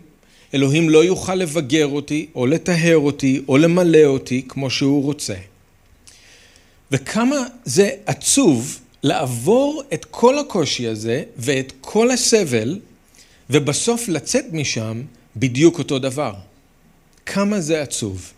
אלוהים 0.54 0.90
לא 0.90 1.04
יוכל 1.04 1.36
לבגר 1.36 1.88
אותי, 1.88 2.28
או 2.36 2.46
לטהר 2.46 2.98
אותי, 2.98 3.42
או 3.48 3.58
למלא 3.58 4.04
אותי 4.06 4.46
כמו 4.48 4.70
שהוא 4.70 5.04
רוצה. 5.04 5.36
וכמה 6.92 7.38
זה 7.66 7.90
עצוב 8.06 8.80
לעבור 9.04 9.84
את 9.94 10.06
כל 10.06 10.40
הקושי 10.40 10.88
הזה 10.88 11.24
ואת 11.38 11.74
כל 11.82 12.12
הסבל, 12.12 12.80
ובסוף 13.50 14.08
לצאת 14.08 14.46
משם 14.52 15.02
בדיוק 15.36 15.80
אותו 15.80 16.00
דבר. 16.00 16.34
כמה 17.26 17.62
זה 17.62 17.82
עצוב. 17.82 18.34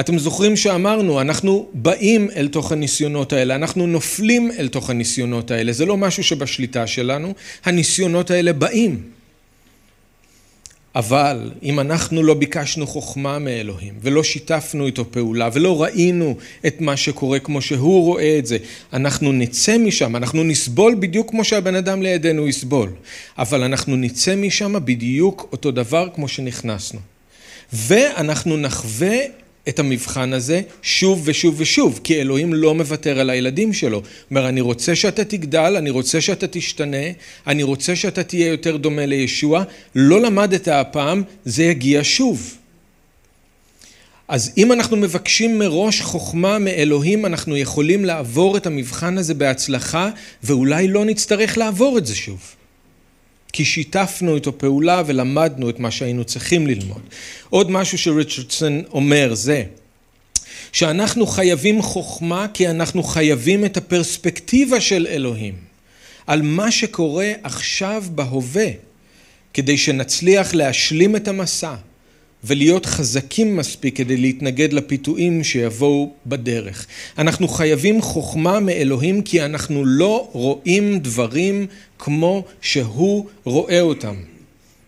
אתם 0.00 0.18
זוכרים 0.18 0.56
שאמרנו, 0.56 1.20
אנחנו 1.20 1.68
באים 1.74 2.30
אל 2.36 2.48
תוך 2.48 2.72
הניסיונות 2.72 3.32
האלה, 3.32 3.54
אנחנו 3.54 3.86
נופלים 3.86 4.50
אל 4.58 4.68
תוך 4.68 4.90
הניסיונות 4.90 5.50
האלה, 5.50 5.72
זה 5.72 5.86
לא 5.86 5.96
משהו 5.96 6.24
שבשליטה 6.24 6.86
שלנו, 6.86 7.34
הניסיונות 7.64 8.30
האלה 8.30 8.52
באים. 8.52 9.02
אבל 10.94 11.50
אם 11.62 11.80
אנחנו 11.80 12.22
לא 12.22 12.34
ביקשנו 12.34 12.86
חוכמה 12.86 13.38
מאלוהים 13.38 13.94
ולא 14.02 14.22
שיתפנו 14.22 14.86
איתו 14.86 15.12
פעולה 15.12 15.48
ולא 15.52 15.82
ראינו 15.82 16.36
את 16.66 16.80
מה 16.80 16.96
שקורה 16.96 17.38
כמו 17.38 17.62
שהוא 17.62 18.04
רואה 18.04 18.38
את 18.38 18.46
זה, 18.46 18.58
אנחנו 18.92 19.32
נצא 19.32 19.78
משם, 19.78 20.16
אנחנו 20.16 20.44
נסבול 20.44 20.94
בדיוק 20.94 21.30
כמו 21.30 21.44
שהבן 21.44 21.74
אדם 21.74 22.02
לידינו 22.02 22.48
יסבול, 22.48 22.90
אבל 23.38 23.62
אנחנו 23.62 23.96
נצא 23.96 24.36
משם 24.36 24.84
בדיוק 24.84 25.48
אותו 25.52 25.70
דבר 25.70 26.08
כמו 26.14 26.28
שנכנסנו. 26.28 27.00
ואנחנו 27.72 28.56
נחווה 28.56 29.16
את 29.68 29.78
המבחן 29.78 30.32
הזה 30.32 30.62
שוב 30.82 31.22
ושוב 31.24 31.54
ושוב, 31.58 32.00
כי 32.04 32.20
אלוהים 32.20 32.54
לא 32.54 32.74
מוותר 32.74 33.20
על 33.20 33.30
הילדים 33.30 33.72
שלו. 33.72 33.96
הוא 33.96 34.04
אומר, 34.30 34.48
אני 34.48 34.60
רוצה 34.60 34.96
שאתה 34.96 35.24
תגדל, 35.24 35.74
אני 35.78 35.90
רוצה 35.90 36.20
שאתה 36.20 36.46
תשתנה, 36.46 37.06
אני 37.46 37.62
רוצה 37.62 37.96
שאתה 37.96 38.22
תהיה 38.22 38.46
יותר 38.46 38.76
דומה 38.76 39.06
לישוע, 39.06 39.62
לא 39.94 40.20
למדת 40.20 40.68
הפעם, 40.68 41.22
זה 41.44 41.64
יגיע 41.64 42.00
שוב. 42.02 42.56
אז 44.28 44.52
אם 44.56 44.72
אנחנו 44.72 44.96
מבקשים 44.96 45.58
מראש 45.58 46.00
חוכמה 46.00 46.58
מאלוהים, 46.58 47.26
אנחנו 47.26 47.56
יכולים 47.56 48.04
לעבור 48.04 48.56
את 48.56 48.66
המבחן 48.66 49.18
הזה 49.18 49.34
בהצלחה, 49.34 50.10
ואולי 50.42 50.88
לא 50.88 51.04
נצטרך 51.04 51.58
לעבור 51.58 51.98
את 51.98 52.06
זה 52.06 52.16
שוב. 52.16 52.40
כי 53.52 53.64
שיתפנו 53.64 54.34
איתו 54.34 54.58
פעולה 54.58 55.02
ולמדנו 55.06 55.70
את 55.70 55.78
מה 55.78 55.90
שהיינו 55.90 56.24
צריכים 56.24 56.66
ללמוד. 56.66 57.02
עוד 57.50 57.70
משהו 57.70 57.98
שריצ'רדסון 57.98 58.82
אומר 58.92 59.34
זה 59.34 59.64
שאנחנו 60.72 61.26
חייבים 61.26 61.82
חוכמה 61.82 62.46
כי 62.54 62.68
אנחנו 62.68 63.02
חייבים 63.02 63.64
את 63.64 63.76
הפרספקטיבה 63.76 64.80
של 64.80 65.06
אלוהים 65.10 65.54
על 66.26 66.42
מה 66.42 66.70
שקורה 66.70 67.32
עכשיו 67.42 68.04
בהווה 68.14 68.68
כדי 69.54 69.78
שנצליח 69.78 70.54
להשלים 70.54 71.16
את 71.16 71.28
המסע 71.28 71.74
ולהיות 72.44 72.86
חזקים 72.86 73.56
מספיק 73.56 73.96
כדי 73.96 74.16
להתנגד 74.16 74.72
לפיתויים 74.72 75.44
שיבואו 75.44 76.12
בדרך. 76.26 76.86
אנחנו 77.18 77.48
חייבים 77.48 78.02
חוכמה 78.02 78.60
מאלוהים 78.60 79.22
כי 79.22 79.44
אנחנו 79.44 79.84
לא 79.84 80.28
רואים 80.32 80.98
דברים 80.98 81.66
כמו 81.98 82.44
שהוא 82.60 83.26
רואה 83.44 83.80
אותם. 83.80 84.14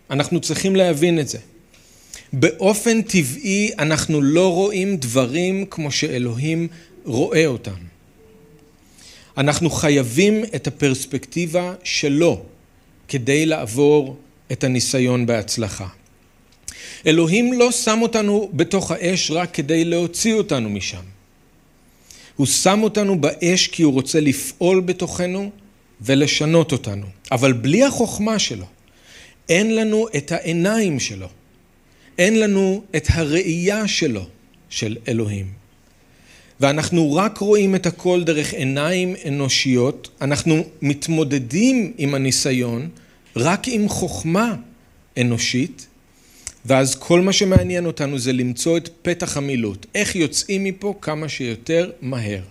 אנחנו 0.09 0.39
צריכים 0.39 0.75
להבין 0.75 1.19
את 1.19 1.27
זה. 1.27 1.37
באופן 2.33 3.01
טבעי 3.01 3.71
אנחנו 3.79 4.21
לא 4.21 4.53
רואים 4.53 4.97
דברים 4.97 5.65
כמו 5.69 5.91
שאלוהים 5.91 6.67
רואה 7.05 7.45
אותם. 7.45 7.93
אנחנו 9.37 9.69
חייבים 9.69 10.43
את 10.55 10.67
הפרספקטיבה 10.67 11.73
שלו 11.83 12.41
כדי 13.07 13.45
לעבור 13.45 14.17
את 14.51 14.63
הניסיון 14.63 15.25
בהצלחה. 15.25 15.87
אלוהים 17.07 17.53
לא 17.53 17.71
שם 17.71 17.99
אותנו 18.01 18.49
בתוך 18.53 18.91
האש 18.91 19.31
רק 19.31 19.53
כדי 19.53 19.85
להוציא 19.85 20.33
אותנו 20.33 20.69
משם. 20.69 21.01
הוא 22.35 22.47
שם 22.47 22.83
אותנו 22.83 23.21
באש 23.21 23.67
כי 23.67 23.83
הוא 23.83 23.93
רוצה 23.93 24.19
לפעול 24.19 24.81
בתוכנו 24.81 25.51
ולשנות 26.01 26.71
אותנו. 26.71 27.05
אבל 27.31 27.53
בלי 27.53 27.83
החוכמה 27.83 28.39
שלו, 28.39 28.65
אין 29.49 29.75
לנו 29.75 30.07
את 30.17 30.31
העיניים 30.31 30.99
שלו, 30.99 31.27
אין 32.17 32.39
לנו 32.39 32.83
את 32.95 33.07
הראייה 33.09 33.87
שלו, 33.87 34.25
של 34.69 34.97
אלוהים. 35.07 35.45
ואנחנו 36.59 37.15
רק 37.15 37.37
רואים 37.37 37.75
את 37.75 37.85
הכל 37.85 38.23
דרך 38.23 38.53
עיניים 38.53 39.15
אנושיות, 39.27 40.09
אנחנו 40.21 40.63
מתמודדים 40.81 41.93
עם 41.97 42.15
הניסיון 42.15 42.89
רק 43.35 43.67
עם 43.67 43.89
חוכמה 43.89 44.55
אנושית, 45.17 45.87
ואז 46.65 46.95
כל 46.95 47.21
מה 47.21 47.33
שמעניין 47.33 47.85
אותנו 47.85 48.19
זה 48.19 48.33
למצוא 48.33 48.77
את 48.77 48.89
פתח 49.01 49.37
המילוט, 49.37 49.85
איך 49.95 50.15
יוצאים 50.15 50.63
מפה 50.63 50.93
כמה 51.01 51.29
שיותר 51.29 51.91
מהר. 52.01 52.41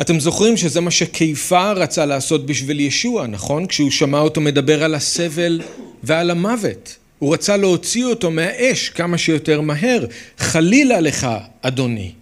אתם 0.00 0.20
זוכרים 0.20 0.56
שזה 0.56 0.80
מה 0.80 0.90
שכיפה 0.90 1.72
רצה 1.72 2.06
לעשות 2.06 2.46
בשביל 2.46 2.80
ישוע, 2.80 3.26
נכון? 3.26 3.66
כשהוא 3.66 3.90
שמע 3.90 4.18
אותו 4.18 4.40
מדבר 4.40 4.84
על 4.84 4.94
הסבל 4.94 5.60
ועל 6.02 6.30
המוות. 6.30 6.96
הוא 7.18 7.34
רצה 7.34 7.56
להוציא 7.56 8.04
אותו 8.04 8.30
מהאש 8.30 8.88
כמה 8.88 9.18
שיותר 9.18 9.60
מהר. 9.60 10.06
חלילה 10.38 11.00
לך, 11.00 11.26
אדוני. 11.62 12.12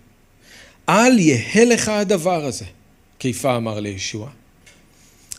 אל 0.88 1.18
יהא 1.18 1.64
לך 1.64 1.88
הדבר 1.88 2.44
הזה, 2.44 2.64
כיפה 3.18 3.56
אמר 3.56 3.80
לישוע. 3.80 4.28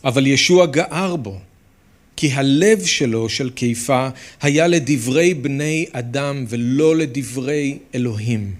אבל 0.04 0.26
ישוע 0.26 0.66
גער 0.66 1.16
בו, 1.16 1.38
כי 2.16 2.32
הלב 2.32 2.84
שלו, 2.84 3.28
של 3.28 3.50
כיפה, 3.56 4.08
היה 4.42 4.66
לדברי 4.66 5.34
בני 5.34 5.86
אדם 5.92 6.44
ולא 6.48 6.96
לדברי 6.96 7.78
אלוהים. 7.94 8.54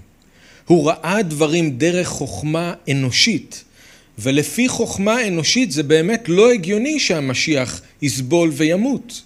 הוא 0.67 0.89
ראה 0.89 1.23
דברים 1.23 1.79
דרך 1.79 2.09
חוכמה 2.09 2.75
אנושית, 2.91 3.65
ולפי 4.19 4.69
חוכמה 4.69 5.29
אנושית 5.29 5.71
זה 5.71 5.83
באמת 5.83 6.29
לא 6.29 6.53
הגיוני 6.53 7.01
שהמשיח 7.01 7.81
יסבול 8.03 8.51
וימות. 8.53 9.23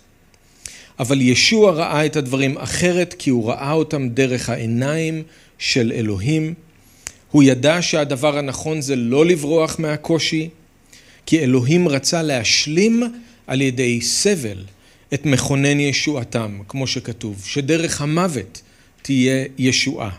אבל 0.99 1.21
ישוע 1.21 1.73
ראה 1.73 2.07
את 2.07 2.17
הדברים 2.17 2.59
אחרת 2.59 3.15
כי 3.19 3.31
הוא 3.31 3.49
ראה 3.49 3.73
אותם 3.73 4.09
דרך 4.09 4.51
העיניים 4.51 5.23
של 5.59 5.93
אלוהים. 5.95 6.55
הוא 7.31 7.43
ידע 7.43 7.83
שהדבר 7.83 8.39
הנכון 8.39 8.81
זה 8.81 8.97
לא 8.97 9.27
לברוח 9.27 9.77
מהקושי, 9.79 10.49
כי 11.27 11.41
אלוהים 11.41 11.89
רצה 11.89 12.23
להשלים 12.23 13.03
על 13.47 13.61
ידי 13.61 14.01
סבל 14.01 14.65
את 15.15 15.27
מכונן 15.27 15.81
ישועתם, 15.81 16.59
כמו 16.69 16.87
שכתוב, 16.87 17.43
שדרך 17.47 18.01
המוות 18.01 18.63
תהיה 19.03 19.45
ישועה. 19.59 20.11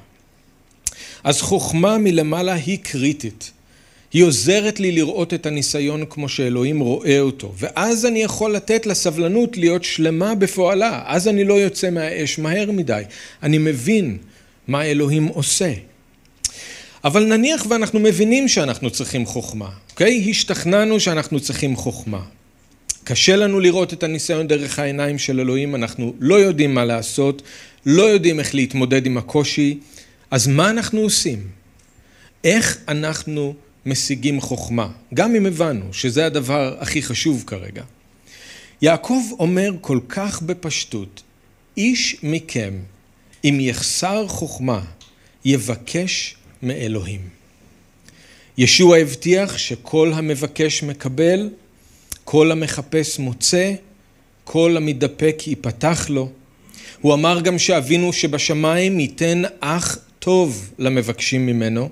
אז 1.24 1.42
חוכמה 1.42 1.98
מלמעלה 1.98 2.54
היא 2.54 2.78
קריטית. 2.82 3.52
היא 4.14 4.24
עוזרת 4.24 4.80
לי 4.80 4.92
לראות 4.92 5.34
את 5.34 5.46
הניסיון 5.46 6.04
כמו 6.10 6.30
שאלוהים 6.30 6.80
רואה 6.80 7.20
אותו, 7.20 7.54
ואז 7.58 8.06
אני 8.06 8.24
יכול 8.24 8.56
לתת 8.56 8.86
לסבלנות 8.86 9.58
להיות 9.58 9.84
שלמה 9.84 10.36
בפועלה, 10.36 11.04
אז 11.06 11.28
אני 11.28 11.44
לא 11.44 11.54
יוצא 11.54 11.90
מהאש 11.90 12.40
מהר 12.40 12.72
מדי, 12.72 13.04
אני 13.44 13.58
מבין 13.58 14.18
מה 14.68 14.86
אלוהים 14.86 15.26
עושה. 15.26 15.74
אבל 17.04 17.26
נניח 17.26 17.66
ואנחנו 17.70 18.00
מבינים 18.00 18.48
שאנחנו 18.48 18.90
צריכים 18.90 19.26
חוכמה, 19.26 19.70
אוקיי? 19.92 20.28
השתכנענו 20.30 21.00
שאנחנו 21.00 21.40
צריכים 21.40 21.76
חוכמה. 21.76 22.22
קשה 23.08 23.36
לנו 23.36 23.60
לראות 23.60 23.94
את 23.94 24.04
הניסיון 24.04 24.48
דרך 24.48 24.80
העיניים 24.80 25.18
של 25.18 25.40
אלוהים, 25.40 25.76
אנחנו 25.76 26.14
לא 26.20 26.36
יודעים 26.36 26.74
מה 26.74 26.86
לעשות, 26.86 27.42
לא 27.86 28.04
יודעים 28.04 28.40
איך 28.40 28.56
להתמודד 28.56 29.06
עם 29.06 29.18
הקושי, 29.18 29.80
אז 30.32 30.48
מה 30.48 30.70
אנחנו 30.70 31.00
עושים? 31.00 31.48
איך 32.44 32.78
אנחנו 32.88 33.54
משיגים 33.86 34.42
חוכמה, 34.42 34.88
גם 35.14 35.36
אם 35.36 35.46
הבנו 35.46 35.94
שזה 35.94 36.26
הדבר 36.26 36.76
הכי 36.80 37.02
חשוב 37.02 37.44
כרגע. 37.48 37.84
יעקב 38.82 39.22
אומר 39.40 39.72
כל 39.82 40.00
כך 40.10 40.42
בפשטות, 40.42 41.24
איש 41.78 42.18
מכם, 42.24 42.74
אם 43.44 43.58
יחסר 43.62 44.28
חוכמה, 44.28 44.82
יבקש 45.46 46.36
מאלוהים. 46.64 47.22
ישוע 48.58 48.98
הבטיח 48.98 49.58
שכל 49.58 50.12
המבקש 50.16 50.84
מקבל, 50.84 51.50
כל 52.30 52.52
המחפש 52.52 53.20
מוצא, 53.20 53.74
כל 54.44 54.78
המתדפק 54.78 55.44
ייפתח 55.48 56.06
לו. 56.10 56.30
הוא 57.02 57.14
אמר 57.14 57.42
גם 57.42 57.60
שאבינו 57.60 58.14
שבשמיים 58.14 59.00
ייתן 59.00 59.42
אח 59.60 59.98
טוב 60.20 60.72
למבקשים 60.80 61.46
ממנו, 61.46 61.90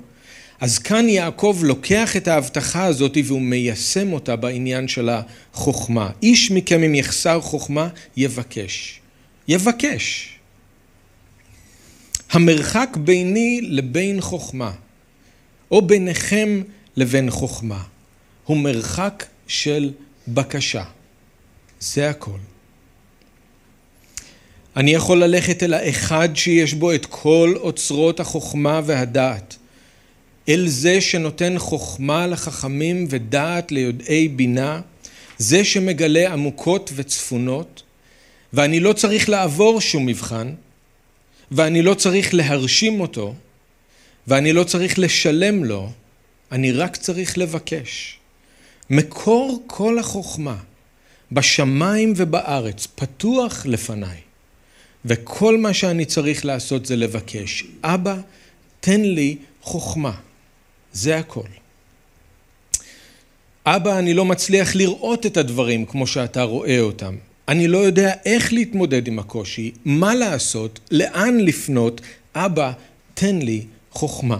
אז 0.60 0.80
כאן 0.80 1.10
יעקב 1.10 1.60
לוקח 1.64 2.18
את 2.18 2.28
ההבטחה 2.28 2.86
הזאת 2.86 3.18
והוא 3.26 3.42
מיישם 3.42 4.14
אותה 4.14 4.36
בעניין 4.36 4.88
של 4.88 5.10
החוכמה. 5.10 6.10
איש 6.24 6.52
מכם 6.52 6.84
אם 6.84 6.96
יחסר 6.96 7.42
חוכמה 7.42 7.88
יבקש. 8.18 9.00
יבקש. 9.48 10.36
המרחק 12.32 12.98
ביני 13.00 13.60
לבין 13.64 14.22
חוכמה, 14.22 14.72
או 15.72 15.82
ביניכם 15.82 16.62
לבין 16.96 17.32
חוכמה, 17.32 17.84
הוא 18.46 18.58
מרחק 18.58 19.26
של 19.48 19.92
בקשה. 20.28 20.84
זה 21.80 22.10
הכל. 22.10 22.38
אני 24.76 24.92
יכול 24.92 25.24
ללכת 25.24 25.64
אל 25.64 25.74
האחד 25.74 26.30
שיש 26.36 26.74
בו 26.74 26.94
את 26.94 27.06
כל 27.06 27.54
אוצרות 27.58 28.20
החוכמה 28.20 28.82
והדעת. 28.86 29.56
אל 30.50 30.68
זה 30.68 31.02
שנותן 31.02 31.60
חוכמה 31.60 32.28
לחכמים 32.28 33.08
ודעת 33.10 33.72
ליודעי 33.72 34.28
בינה, 34.28 34.82
זה 35.38 35.66
שמגלה 35.66 36.34
עמוקות 36.34 36.92
וצפונות, 36.96 37.84
ואני 38.54 38.80
לא 38.80 38.94
צריך 38.94 39.30
לעבור 39.30 39.82
שום 39.82 40.06
מבחן, 40.06 40.54
ואני 41.52 41.82
לא 41.82 41.94
צריך 41.94 42.34
להרשים 42.34 43.00
אותו, 43.00 43.34
ואני 44.28 44.54
לא 44.54 44.64
צריך 44.64 45.00
לשלם 45.00 45.64
לו, 45.64 45.92
אני 46.52 46.72
רק 46.72 46.96
צריך 46.98 47.38
לבקש. 47.38 48.18
מקור 48.90 49.64
כל 49.68 50.00
החוכמה 50.00 50.56
בשמיים 51.32 52.14
ובארץ 52.16 52.88
פתוח 52.96 53.66
לפניי, 53.66 54.18
וכל 55.06 55.58
מה 55.58 55.74
שאני 55.74 56.06
צריך 56.06 56.46
לעשות 56.46 56.86
זה 56.86 56.96
לבקש. 56.96 57.64
אבא, 57.84 58.18
תן 58.80 59.02
לי 59.02 59.38
חוכמה. 59.62 60.14
זה 60.94 61.18
הכל. 61.18 61.48
אבא, 63.66 64.00
אני 64.00 64.14
לא 64.14 64.26
מצליח 64.26 64.76
לראות 64.76 65.26
את 65.26 65.38
הדברים 65.38 65.86
כמו 65.86 66.08
שאתה 66.08 66.44
רואה 66.44 66.80
אותם. 66.80 67.16
אני 67.48 67.68
לא 67.68 67.78
יודע 67.78 68.14
איך 68.26 68.54
להתמודד 68.54 69.08
עם 69.08 69.20
הקושי, 69.20 69.72
מה 69.86 70.16
לעשות, 70.16 70.80
לאן 70.92 71.38
לפנות. 71.38 72.02
אבא, 72.36 72.72
תן 73.14 73.40
לי 73.40 73.66
חוכמה. 73.92 74.40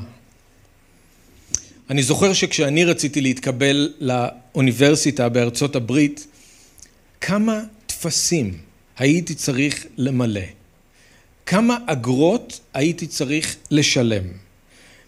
אני 1.90 2.04
זוכר 2.04 2.34
שכשאני 2.34 2.86
רציתי 2.86 3.22
להתקבל 3.22 3.94
לאוניברסיטה 4.00 5.30
בארצות 5.30 5.76
הברית, 5.76 6.28
כמה 7.22 7.62
טפסים 7.86 8.54
הייתי 8.98 9.36
צריך 9.36 9.86
למלא, 9.98 10.42
כמה 11.46 11.78
אגרות 11.86 12.60
הייתי 12.74 13.08
צריך 13.08 13.56
לשלם. 13.72 14.24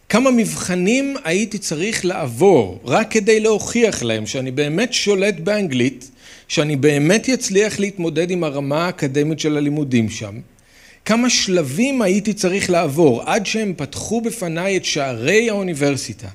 כמה 0.09 0.31
מבחנים 0.31 1.15
הייתי 1.23 1.57
צריך 1.57 2.05
לעבור 2.05 2.79
רק 2.85 3.11
כדי 3.11 3.39
להוכיח 3.39 4.03
להם 4.03 4.25
שאני 4.25 4.51
באמת 4.51 4.93
שולט 4.93 5.35
באנגלית, 5.39 6.11
שאני 6.47 6.75
באמת 6.75 7.27
יצליח 7.27 7.79
להתמודד 7.79 8.31
עם 8.31 8.43
הרמה 8.43 8.85
האקדמית 8.85 9.39
של 9.39 9.57
הלימודים 9.57 10.09
שם, 10.09 10.39
כמה 11.05 11.29
שלבים 11.29 12.01
הייתי 12.01 12.33
צריך 12.33 12.69
לעבור 12.69 13.23
עד 13.23 13.45
שהם 13.45 13.73
פתחו 13.77 14.21
בפניי 14.21 14.77
את 14.77 14.85
שערי 14.85 15.49
האוניברסיטה, 15.49 16.27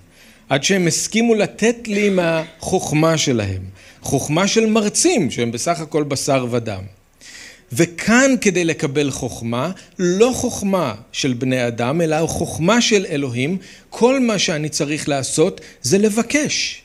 עד 0.48 0.64
שהם 0.64 0.86
הסכימו 0.86 1.34
לתת 1.34 1.76
לי 1.88 2.10
מהחוכמה 2.10 3.18
שלהם, 3.18 3.62
חוכמה 4.00 4.48
של 4.48 4.66
מרצים 4.66 5.30
שהם 5.30 5.52
בסך 5.52 5.80
הכל 5.80 6.02
בשר 6.02 6.46
ודם. 6.50 6.82
וכאן 7.72 8.34
כדי 8.40 8.64
לקבל 8.64 9.10
חוכמה, 9.10 9.70
לא 9.98 10.32
חוכמה 10.34 10.94
של 11.12 11.32
בני 11.32 11.66
אדם, 11.66 12.00
אלא 12.00 12.26
חוכמה 12.26 12.80
של 12.80 13.06
אלוהים, 13.06 13.58
כל 13.90 14.20
מה 14.20 14.38
שאני 14.38 14.68
צריך 14.68 15.08
לעשות 15.08 15.60
זה 15.82 15.98
לבקש. 15.98 16.82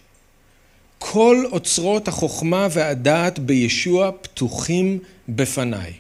כל 1.00 1.46
אוצרות 1.52 2.08
החוכמה 2.08 2.68
והדעת 2.72 3.40
בישוע 3.40 4.12
פתוחים 4.22 5.00
בפניי. 5.30 5.94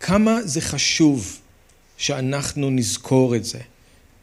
כמה 0.00 0.42
זה 0.42 0.60
חשוב 0.60 1.38
שאנחנו 1.96 2.70
נזכור 2.70 3.36
את 3.36 3.44
זה. 3.44 3.58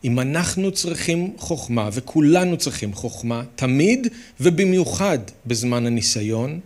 אם 0.03 0.19
אנחנו 0.19 0.71
צריכים 0.71 1.33
חוכמה, 1.37 1.89
וכולנו 1.93 2.57
צריכים 2.57 2.93
חוכמה, 2.93 3.43
תמיד 3.55 4.07
ובמיוחד 4.39 5.19
בזמן 5.45 5.85
הניסיון, 5.85 6.59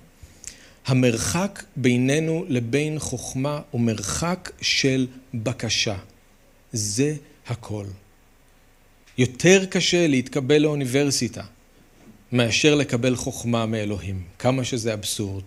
המרחק 0.86 1.64
בינינו 1.76 2.46
לבין 2.50 3.00
חוכמה 3.00 3.62
הוא 3.72 3.82
מרחק 3.82 4.52
של 4.62 5.08
בקשה. 5.34 5.98
זה 6.74 7.16
הכל. 7.48 7.86
יותר 9.18 9.66
קשה 9.66 10.08
להתקבל 10.08 10.58
לאוניברסיטה 10.58 11.44
מאשר 12.32 12.76
לקבל 12.76 13.16
חוכמה 13.16 13.66
מאלוהים, 13.66 14.22
כמה 14.40 14.64
שזה 14.64 14.94
אבסורד. 14.94 15.44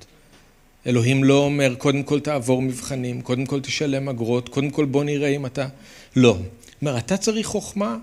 אלוהים 0.86 1.24
לא 1.24 1.38
אומר, 1.38 1.74
קודם 1.74 2.02
כל 2.02 2.20
תעבור 2.20 2.62
מבחנים, 2.62 3.22
קודם 3.22 3.46
כל 3.46 3.60
תשלם 3.60 4.08
אגרות, 4.08 4.48
קודם 4.48 4.70
כל 4.70 4.84
בוא 4.84 5.04
נראה 5.04 5.28
אם 5.28 5.46
אתה... 5.46 5.66
לא. 6.16 6.38
אומר, 6.86 6.98
אתה 6.98 7.16
צריך 7.16 7.46
חוכמה, 7.46 7.96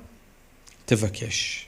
תבקש. 0.85 1.65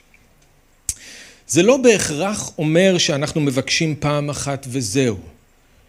זה 1.48 1.62
לא 1.62 1.76
בהכרח 1.76 2.50
אומר 2.58 2.98
שאנחנו 2.98 3.40
מבקשים 3.40 3.94
פעם 4.00 4.30
אחת 4.30 4.66
וזהו. 4.70 5.16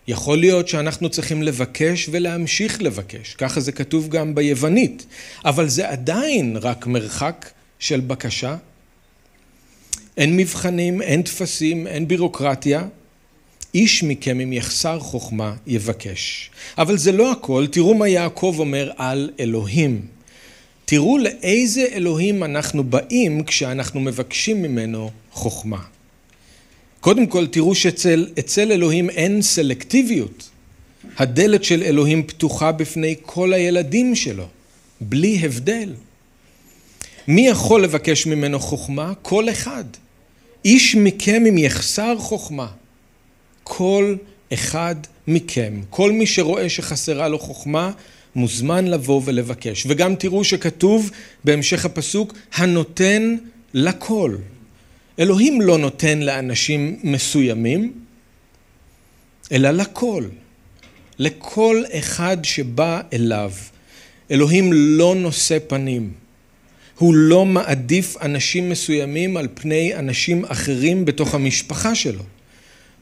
יכול 0.07 0.37
להיות 0.37 0.67
שאנחנו 0.67 1.09
צריכים 1.09 1.43
לבקש 1.43 2.09
ולהמשיך 2.11 2.81
לבקש, 2.81 3.33
ככה 3.33 3.59
זה 3.59 3.71
כתוב 3.71 4.09
גם 4.09 4.35
ביוונית, 4.35 5.05
אבל 5.45 5.69
זה 5.69 5.89
עדיין 5.89 6.57
רק 6.61 6.87
מרחק 6.87 7.49
של 7.79 7.99
בקשה. 7.99 8.57
אין 10.17 10.37
מבחנים, 10.37 11.01
אין 11.01 11.21
טפסים, 11.21 11.87
אין 11.87 12.07
בירוקרטיה. 12.07 12.83
איש 13.73 14.03
מכם 14.03 14.39
אם 14.39 14.53
יחסר 14.53 14.99
חוכמה 14.99 15.55
יבקש. 15.67 16.49
אבל 16.77 16.97
זה 16.97 17.11
לא 17.11 17.31
הכל, 17.31 17.65
תראו 17.71 17.93
מה 17.93 18.07
יעקב 18.07 18.55
אומר 18.59 18.91
על 18.97 19.31
אלוהים. 19.39 20.14
תראו 20.85 21.17
לאיזה 21.17 21.85
אלוהים 21.91 22.43
אנחנו 22.43 22.83
באים 22.83 23.43
כשאנחנו 23.43 23.99
מבקשים 23.99 24.61
ממנו 24.61 25.11
חוכמה. 25.31 25.81
קודם 26.99 27.27
כל 27.27 27.47
תראו 27.47 27.75
שאצל 27.75 28.71
אלוהים 28.71 29.09
אין 29.09 29.41
סלקטיביות. 29.41 30.49
הדלת 31.17 31.63
של 31.63 31.83
אלוהים 31.83 32.23
פתוחה 32.23 32.71
בפני 32.71 33.15
כל 33.21 33.53
הילדים 33.53 34.15
שלו, 34.15 34.47
בלי 35.01 35.39
הבדל. 35.43 35.93
מי 37.27 37.47
יכול 37.47 37.83
לבקש 37.83 38.25
ממנו 38.25 38.59
חוכמה? 38.59 39.13
כל 39.21 39.49
אחד. 39.49 39.83
איש 40.65 40.95
מכם 40.95 41.43
אם 41.49 41.57
יחסר 41.57 42.17
חוכמה. 42.17 42.67
כל 43.63 44.15
אחד 44.53 44.95
מכם, 45.27 45.81
כל 45.89 46.11
מי 46.11 46.25
שרואה 46.25 46.69
שחסרה 46.69 47.27
לו 47.27 47.39
חוכמה, 47.39 47.91
מוזמן 48.35 48.87
לבוא 48.87 49.21
ולבקש. 49.25 49.85
וגם 49.87 50.15
תראו 50.15 50.43
שכתוב 50.43 51.11
בהמשך 51.43 51.85
הפסוק, 51.85 52.33
הנותן 52.53 53.35
לכל. 53.73 54.35
אלוהים 55.19 55.61
לא 55.61 55.77
נותן 55.77 56.19
לאנשים 56.19 56.99
מסוימים, 57.03 57.93
אלא 59.51 59.71
לכל. 59.71 60.23
לכל 61.19 61.83
אחד 61.91 62.37
שבא 62.43 63.01
אליו. 63.13 63.51
אלוהים 64.31 64.73
לא 64.73 65.15
נושא 65.15 65.57
פנים. 65.67 66.11
הוא 66.97 67.13
לא 67.15 67.45
מעדיף 67.45 68.17
אנשים 68.21 68.69
מסוימים 68.69 69.37
על 69.37 69.47
פני 69.53 69.95
אנשים 69.95 70.45
אחרים 70.45 71.05
בתוך 71.05 71.35
המשפחה 71.35 71.95
שלו. 71.95 72.23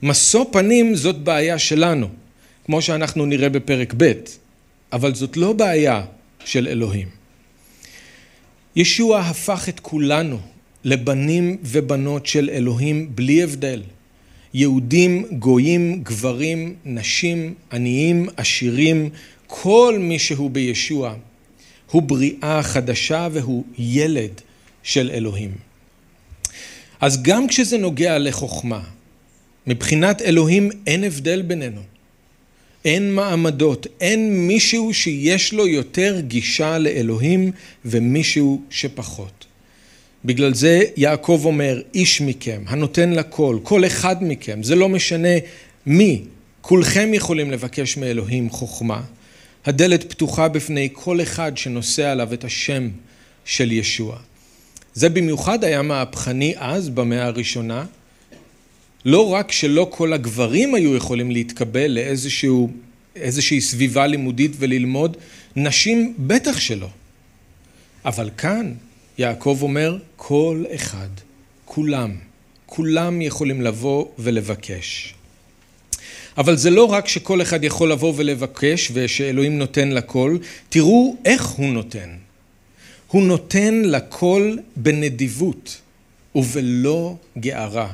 משוא 0.04 0.46
פנים 0.52 0.96
זאת 0.96 1.17
בעיה 1.17 1.60
שלנו, 1.60 2.08
כמו 2.65 2.82
שאנחנו 2.82 3.26
נראה 3.26 3.50
בפרק 3.50 3.93
ב', 3.98 4.12
אבל 4.93 5.15
זאת 5.15 5.38
לא 5.38 5.53
בעיה 5.53 6.06
של 6.45 6.67
אלוהים. 6.67 7.08
ישוע 8.75 9.19
הפך 9.19 9.69
את 9.69 9.79
כולנו 9.79 10.39
לבנים 10.84 11.58
ובנות 11.63 12.25
של 12.25 12.49
אלוהים 12.53 13.15
בלי 13.15 13.43
הבדל. 13.43 13.82
יהודים, 14.53 15.25
גויים, 15.39 16.03
גברים, 16.03 16.75
נשים, 16.86 17.53
עניים, 17.71 18.27
עשירים, 18.38 19.10
כל 19.47 19.95
מי 19.99 20.19
שהוא 20.19 20.51
בישוע 20.51 21.15
הוא 21.91 22.01
בריאה 22.01 22.63
חדשה 22.63 23.27
והוא 23.32 23.63
ילד 23.77 24.41
של 24.84 25.12
אלוהים. 25.13 25.51
אז 27.01 27.23
גם 27.23 27.47
כשזה 27.47 27.77
נוגע 27.77 28.17
לחוכמה, 28.19 28.84
מבחינת 29.67 30.21
אלוהים 30.21 30.69
אין 30.88 31.03
הבדל 31.03 31.41
בינינו. 31.41 31.82
אין 32.86 33.13
מעמדות, 33.13 33.88
אין 34.02 34.48
מישהו 34.48 34.93
שיש 34.93 35.54
לו 35.54 35.67
יותר 35.67 36.19
גישה 36.19 36.78
לאלוהים 36.78 37.52
ומישהו 37.86 38.62
שפחות. 38.69 39.46
בגלל 40.26 40.54
זה 40.54 40.84
יעקב 40.98 41.41
אומר, 41.46 41.82
איש 41.93 42.22
מכם, 42.22 42.63
הנותן 42.67 43.12
לכל, 43.12 43.60
כל 43.63 43.86
אחד 43.86 44.15
מכם, 44.22 44.63
זה 44.63 44.76
לא 44.76 44.89
משנה 44.89 45.38
מי, 45.86 46.22
כולכם 46.62 47.13
יכולים 47.13 47.52
לבקש 47.52 47.98
מאלוהים 47.98 48.50
חוכמה. 48.50 49.02
הדלת 49.65 50.10
פתוחה 50.10 50.48
בפני 50.48 50.89
כל 50.93 51.22
אחד 51.22 51.58
שנושא 51.58 52.10
עליו 52.10 52.34
את 52.34 52.43
השם 52.43 52.89
של 53.46 53.72
ישוע. 53.72 54.17
זה 54.93 55.10
במיוחד 55.10 55.63
היה 55.63 55.82
מהפכני 55.82 56.54
אז, 56.58 56.89
במאה 56.89 57.26
הראשונה. 57.26 57.86
לא 59.05 59.29
רק 59.29 59.51
שלא 59.51 59.87
כל 59.89 60.13
הגברים 60.13 60.75
היו 60.75 60.95
יכולים 60.95 61.31
להתקבל 61.31 61.87
לאיזושהי 63.15 63.61
סביבה 63.61 64.07
לימודית 64.07 64.51
וללמוד, 64.59 65.17
נשים 65.55 66.13
בטח 66.19 66.59
שלא. 66.59 66.89
אבל 68.05 68.29
כאן 68.37 68.73
יעקב 69.17 69.59
אומר, 69.61 69.97
כל 70.15 70.63
אחד, 70.75 71.09
כולם, 71.65 72.15
כולם 72.65 73.21
יכולים 73.21 73.61
לבוא 73.61 74.05
ולבקש. 74.19 75.13
אבל 76.37 76.57
זה 76.57 76.69
לא 76.69 76.85
רק 76.85 77.07
שכל 77.07 77.41
אחד 77.41 77.63
יכול 77.63 77.91
לבוא 77.91 78.13
ולבקש 78.15 78.91
ושאלוהים 78.93 79.57
נותן 79.57 79.89
לכל, 79.89 80.37
תראו 80.69 81.15
איך 81.25 81.45
הוא 81.45 81.73
נותן. 81.73 82.09
הוא 83.07 83.23
נותן 83.23 83.81
לכל 83.85 84.55
בנדיבות 84.75 85.81
ובלא 86.35 87.15
גערה. 87.37 87.91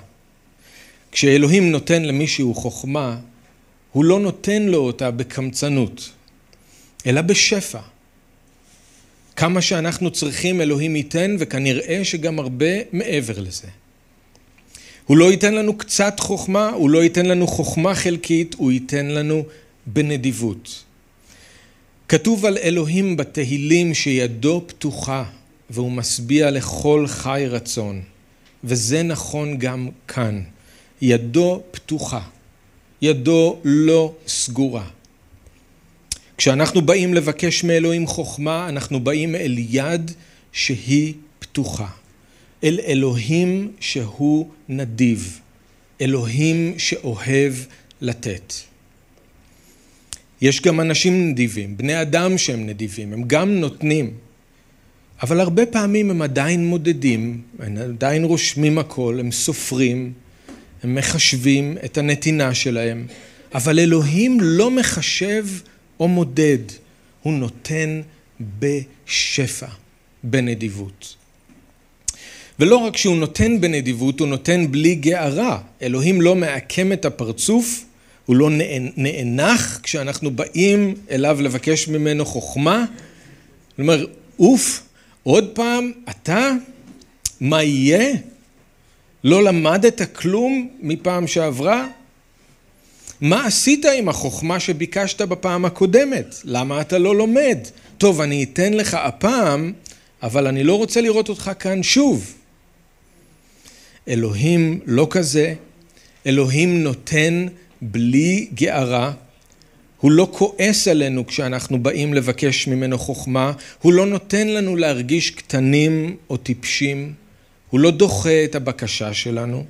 כשאלוהים 1.11 1.71
נותן 1.71 2.03
למישהו 2.03 2.53
חוכמה, 2.55 3.17
הוא 3.91 4.05
לא 4.05 4.19
נותן 4.19 4.61
לו 4.61 4.77
אותה 4.77 5.11
בקמצנות, 5.11 6.09
אלא 7.05 7.21
בשפע. 7.21 7.79
כמה 9.35 9.61
שאנחנו 9.61 10.11
צריכים 10.11 10.61
אלוהים 10.61 10.95
ייתן, 10.95 11.35
וכנראה 11.39 11.99
שגם 12.03 12.39
הרבה 12.39 12.65
מעבר 12.91 13.39
לזה. 13.39 13.67
הוא 15.05 15.17
לא 15.17 15.31
ייתן 15.31 15.53
לנו 15.53 15.77
קצת 15.77 16.19
חוכמה, 16.19 16.69
הוא 16.69 16.89
לא 16.89 17.03
ייתן 17.03 17.25
לנו 17.25 17.47
חוכמה 17.47 17.95
חלקית, 17.95 18.55
הוא 18.57 18.71
ייתן 18.71 19.05
לנו 19.05 19.43
בנדיבות. 19.85 20.83
כתוב 22.07 22.45
על 22.45 22.57
אלוהים 22.57 23.17
בתהילים 23.17 23.93
שידו 23.93 24.63
פתוחה 24.67 25.23
והוא 25.69 25.91
משביע 25.91 26.51
לכל 26.51 27.05
חי 27.07 27.43
רצון, 27.47 28.01
וזה 28.63 29.03
נכון 29.03 29.57
גם 29.57 29.89
כאן. 30.07 30.41
ידו 31.01 31.61
פתוחה, 31.71 32.21
ידו 33.01 33.59
לא 33.63 34.13
סגורה. 34.27 34.85
כשאנחנו 36.37 36.81
באים 36.81 37.13
לבקש 37.13 37.63
מאלוהים 37.63 38.07
חוכמה, 38.07 38.69
אנחנו 38.69 38.99
באים 38.99 39.35
אל 39.35 39.55
יד 39.57 40.11
שהיא 40.51 41.13
פתוחה. 41.39 41.87
אל 42.63 42.79
אלוהים 42.87 43.71
שהוא 43.79 44.49
נדיב, 44.69 45.39
אלוהים 46.01 46.73
שאוהב 46.77 47.53
לתת. 48.01 48.53
יש 50.41 50.61
גם 50.61 50.81
אנשים 50.81 51.29
נדיבים, 51.29 51.77
בני 51.77 52.01
אדם 52.01 52.37
שהם 52.37 52.65
נדיבים, 52.65 53.13
הם 53.13 53.23
גם 53.27 53.51
נותנים, 53.51 54.13
אבל 55.23 55.39
הרבה 55.39 55.65
פעמים 55.65 56.11
הם 56.11 56.21
עדיין 56.21 56.67
מודדים, 56.67 57.41
הם 57.59 57.77
עדיין 57.77 58.23
רושמים 58.23 58.77
הכל, 58.77 59.17
הם 59.19 59.31
סופרים, 59.31 60.13
הם 60.83 60.95
מחשבים 60.95 61.77
את 61.85 61.97
הנתינה 61.97 62.53
שלהם, 62.53 63.07
אבל 63.53 63.79
אלוהים 63.79 64.37
לא 64.41 64.71
מחשב 64.71 65.45
או 65.99 66.07
מודד, 66.07 66.57
הוא 67.23 67.33
נותן 67.33 68.01
בשפע, 68.59 69.67
בנדיבות. 70.23 71.15
ולא 72.59 72.75
רק 72.75 72.97
שהוא 72.97 73.17
נותן 73.17 73.61
בנדיבות, 73.61 74.19
הוא 74.19 74.27
נותן 74.27 74.71
בלי 74.71 74.95
גערה. 74.95 75.61
אלוהים 75.81 76.21
לא 76.21 76.35
מעקם 76.35 76.91
את 76.91 77.05
הפרצוף, 77.05 77.85
הוא 78.25 78.35
לא 78.35 78.49
נאנח 78.97 79.79
כשאנחנו 79.83 80.31
באים 80.31 80.95
אליו 81.11 81.41
לבקש 81.41 81.87
ממנו 81.87 82.25
חוכמה. 82.25 82.85
אומר, 83.79 84.05
אוף, 84.39 84.83
עוד 85.23 85.49
פעם, 85.53 85.91
אתה, 86.09 86.51
מה 87.41 87.63
יהיה? 87.63 88.15
לא 89.23 89.43
למדת 89.43 90.15
כלום 90.15 90.69
מפעם 90.79 91.27
שעברה? 91.27 91.87
מה 93.21 93.45
עשית 93.45 93.85
עם 93.85 94.09
החוכמה 94.09 94.59
שביקשת 94.59 95.21
בפעם 95.21 95.65
הקודמת? 95.65 96.35
למה 96.43 96.81
אתה 96.81 96.97
לא 96.97 97.15
לומד? 97.15 97.57
טוב, 97.97 98.21
אני 98.21 98.43
אתן 98.43 98.73
לך 98.73 98.93
הפעם, 98.93 99.73
אבל 100.23 100.47
אני 100.47 100.63
לא 100.63 100.75
רוצה 100.75 101.01
לראות 101.01 101.29
אותך 101.29 101.51
כאן 101.59 101.83
שוב. 101.83 102.33
אלוהים 104.07 104.79
לא 104.85 105.07
כזה, 105.09 105.53
אלוהים 106.25 106.83
נותן 106.83 107.47
בלי 107.81 108.47
גערה, 108.53 109.11
הוא 109.99 110.11
לא 110.11 110.27
כועס 110.31 110.87
עלינו 110.87 111.27
כשאנחנו 111.27 111.83
באים 111.83 112.13
לבקש 112.13 112.67
ממנו 112.67 112.97
חוכמה, 112.97 113.51
הוא 113.81 113.93
לא 113.93 114.05
נותן 114.05 114.47
לנו 114.47 114.75
להרגיש 114.75 115.31
קטנים 115.31 116.15
או 116.29 116.37
טיפשים, 116.37 117.13
הוא 117.69 117.79
לא 117.79 117.91
דוחה 117.91 118.43
את 118.43 118.55
הבקשה 118.55 119.13
שלנו, 119.13 119.65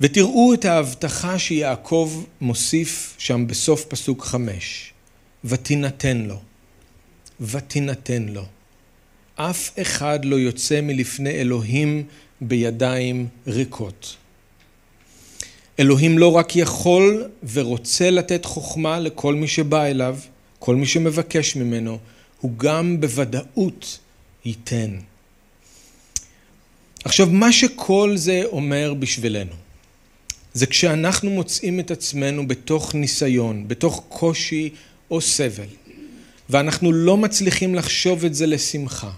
ותראו 0.00 0.54
את 0.54 0.64
ההבטחה 0.64 1.38
שיעקב 1.38 2.24
מוסיף 2.40 3.14
שם 3.18 3.46
בסוף 3.46 3.84
פסוק 3.84 4.24
חמש, 4.24 4.92
ותינתן 5.44 6.16
לו, 6.16 6.40
ותינתן 7.40 8.22
לו. 8.22 8.44
אף 9.34 9.70
אחד 9.82 10.24
לא 10.24 10.36
יוצא 10.36 10.80
מלפני 10.80 11.30
אלוהים 11.30 12.04
בידיים 12.40 13.28
ריקות. 13.46 14.16
אלוהים 15.80 16.18
לא 16.18 16.36
רק 16.36 16.56
יכול 16.56 17.24
ורוצה 17.52 18.10
לתת 18.10 18.44
חוכמה 18.44 18.98
לכל 18.98 19.34
מי 19.34 19.48
שבא 19.48 19.84
אליו, 19.84 20.18
כל 20.58 20.76
מי 20.76 20.86
שמבקש 20.86 21.56
ממנו, 21.56 21.98
הוא 22.40 22.52
גם 22.56 23.00
בוודאות 23.00 23.98
ייתן. 24.44 24.98
עכשיו, 27.04 27.26
מה 27.30 27.52
שכל 27.52 28.12
זה 28.16 28.42
אומר 28.44 28.94
בשבילנו, 28.94 29.52
זה 30.54 30.66
כשאנחנו 30.66 31.30
מוצאים 31.30 31.80
את 31.80 31.90
עצמנו 31.90 32.48
בתוך 32.48 32.94
ניסיון, 32.94 33.68
בתוך 33.68 34.04
קושי 34.08 34.70
או 35.10 35.20
סבל, 35.20 35.66
ואנחנו 36.50 36.92
לא 36.92 37.16
מצליחים 37.16 37.74
לחשוב 37.74 38.24
את 38.24 38.34
זה 38.34 38.46
לשמחה, 38.46 39.10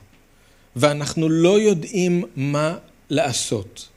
ואנחנו 0.76 1.28
לא 1.28 1.60
יודעים 1.60 2.24
מה 2.36 2.76
לעשות. 3.10 3.88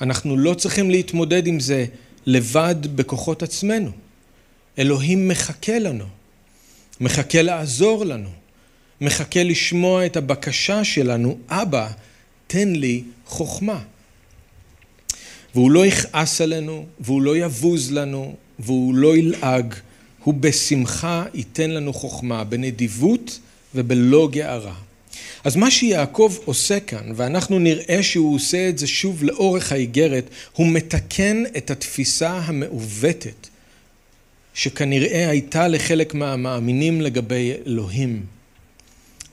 אנחנו 0.00 0.36
לא 0.36 0.54
צריכים 0.54 0.90
להתמודד 0.90 1.46
עם 1.46 1.60
זה 1.60 1.86
לבד 2.26 2.96
בכוחות 2.96 3.42
עצמנו. 3.42 3.90
אלוהים 4.78 5.28
מחכה 5.28 5.78
לנו, 5.78 6.04
מחכה 7.00 7.42
לעזור 7.42 8.04
לנו, 8.04 8.28
מחכה 9.00 9.42
לשמוע 9.42 10.06
את 10.06 10.16
הבקשה 10.16 10.84
שלנו, 10.84 11.38
אבא, 11.48 11.90
תן 12.50 12.68
לי 12.68 13.02
חוכמה. 13.26 13.82
והוא 15.54 15.70
לא 15.70 15.86
יכעס 15.86 16.40
עלינו, 16.40 16.86
והוא 17.00 17.22
לא 17.22 17.36
יבוז 17.36 17.92
לנו, 17.92 18.34
והוא 18.58 18.94
לא 18.94 19.16
ילעג, 19.16 19.74
הוא 20.24 20.34
בשמחה 20.34 21.24
ייתן 21.34 21.70
לנו 21.70 21.92
חוכמה, 21.92 22.44
בנדיבות 22.44 23.38
ובלא 23.74 24.28
גערה. 24.32 24.74
אז 25.44 25.56
מה 25.56 25.70
שיעקב 25.70 26.36
עושה 26.44 26.80
כאן, 26.80 27.12
ואנחנו 27.16 27.58
נראה 27.58 28.02
שהוא 28.02 28.34
עושה 28.34 28.68
את 28.68 28.78
זה 28.78 28.86
שוב 28.86 29.24
לאורך 29.24 29.72
האיגרת, 29.72 30.30
הוא 30.52 30.66
מתקן 30.66 31.42
את 31.56 31.70
התפיסה 31.70 32.30
המעוותת 32.30 33.48
שכנראה 34.54 35.28
הייתה 35.28 35.68
לחלק 35.68 36.14
מהמאמינים 36.14 37.00
לגבי 37.00 37.52
אלוהים. 37.66 38.22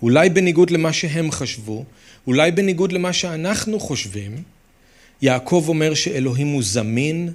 אולי 0.01 0.29
בניגוד 0.29 0.71
למה 0.71 0.93
שהם 0.93 1.31
חשבו, 1.31 1.85
אולי 2.27 2.51
בניגוד 2.51 2.91
למה 2.91 3.13
שאנחנו 3.13 3.79
חושבים, 3.79 4.43
יעקב 5.21 5.65
אומר 5.67 5.93
שאלוהים 5.93 6.47
הוא 6.47 6.63
זמין, 6.63 7.33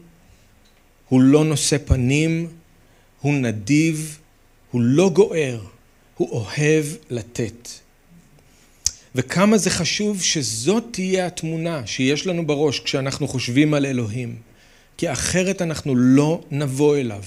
הוא 1.08 1.20
לא 1.20 1.44
נושא 1.44 1.76
פנים, 1.84 2.48
הוא 3.20 3.34
נדיב, 3.34 4.18
הוא 4.70 4.80
לא 4.82 5.10
גוער, 5.10 5.60
הוא 6.16 6.30
אוהב 6.30 6.84
לתת. 7.10 7.68
וכמה 9.14 9.58
זה 9.58 9.70
חשוב 9.70 10.22
שזאת 10.22 10.84
תהיה 10.90 11.26
התמונה 11.26 11.86
שיש 11.86 12.26
לנו 12.26 12.46
בראש 12.46 12.80
כשאנחנו 12.80 13.28
חושבים 13.28 13.74
על 13.74 13.86
אלוהים. 13.86 14.36
כי 14.96 15.12
אחרת 15.12 15.62
אנחנו 15.62 15.96
לא 15.96 16.40
נבוא 16.50 16.96
אליו, 16.96 17.22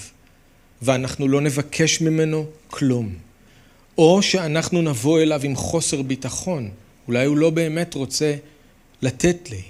ואנחנו 0.82 1.28
לא 1.28 1.40
נבקש 1.40 2.00
ממנו 2.00 2.46
כלום. 2.68 3.14
או 3.98 4.22
שאנחנו 4.22 4.82
נבוא 4.82 5.20
אליו 5.20 5.40
עם 5.44 5.56
חוסר 5.56 6.02
ביטחון, 6.02 6.70
אולי 7.08 7.26
הוא 7.26 7.36
לא 7.36 7.50
באמת 7.50 7.94
רוצה 7.94 8.34
לתת 9.02 9.50
לי. 9.50 9.62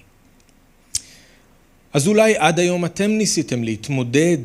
אז 1.92 2.08
אולי 2.08 2.34
עד 2.36 2.58
היום 2.58 2.84
אתם 2.84 3.10
ניסיתם 3.10 3.64
להתמודד 3.64 4.38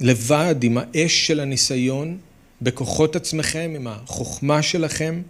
לבד 0.00 0.54
עם 0.62 0.78
האש 0.78 1.26
של 1.26 1.40
הניסיון, 1.40 2.18
בכוחות 2.62 3.16
עצמכם, 3.16 3.72
עם 3.76 3.86
החוכמה 3.86 4.62
שלכם, 4.62 5.22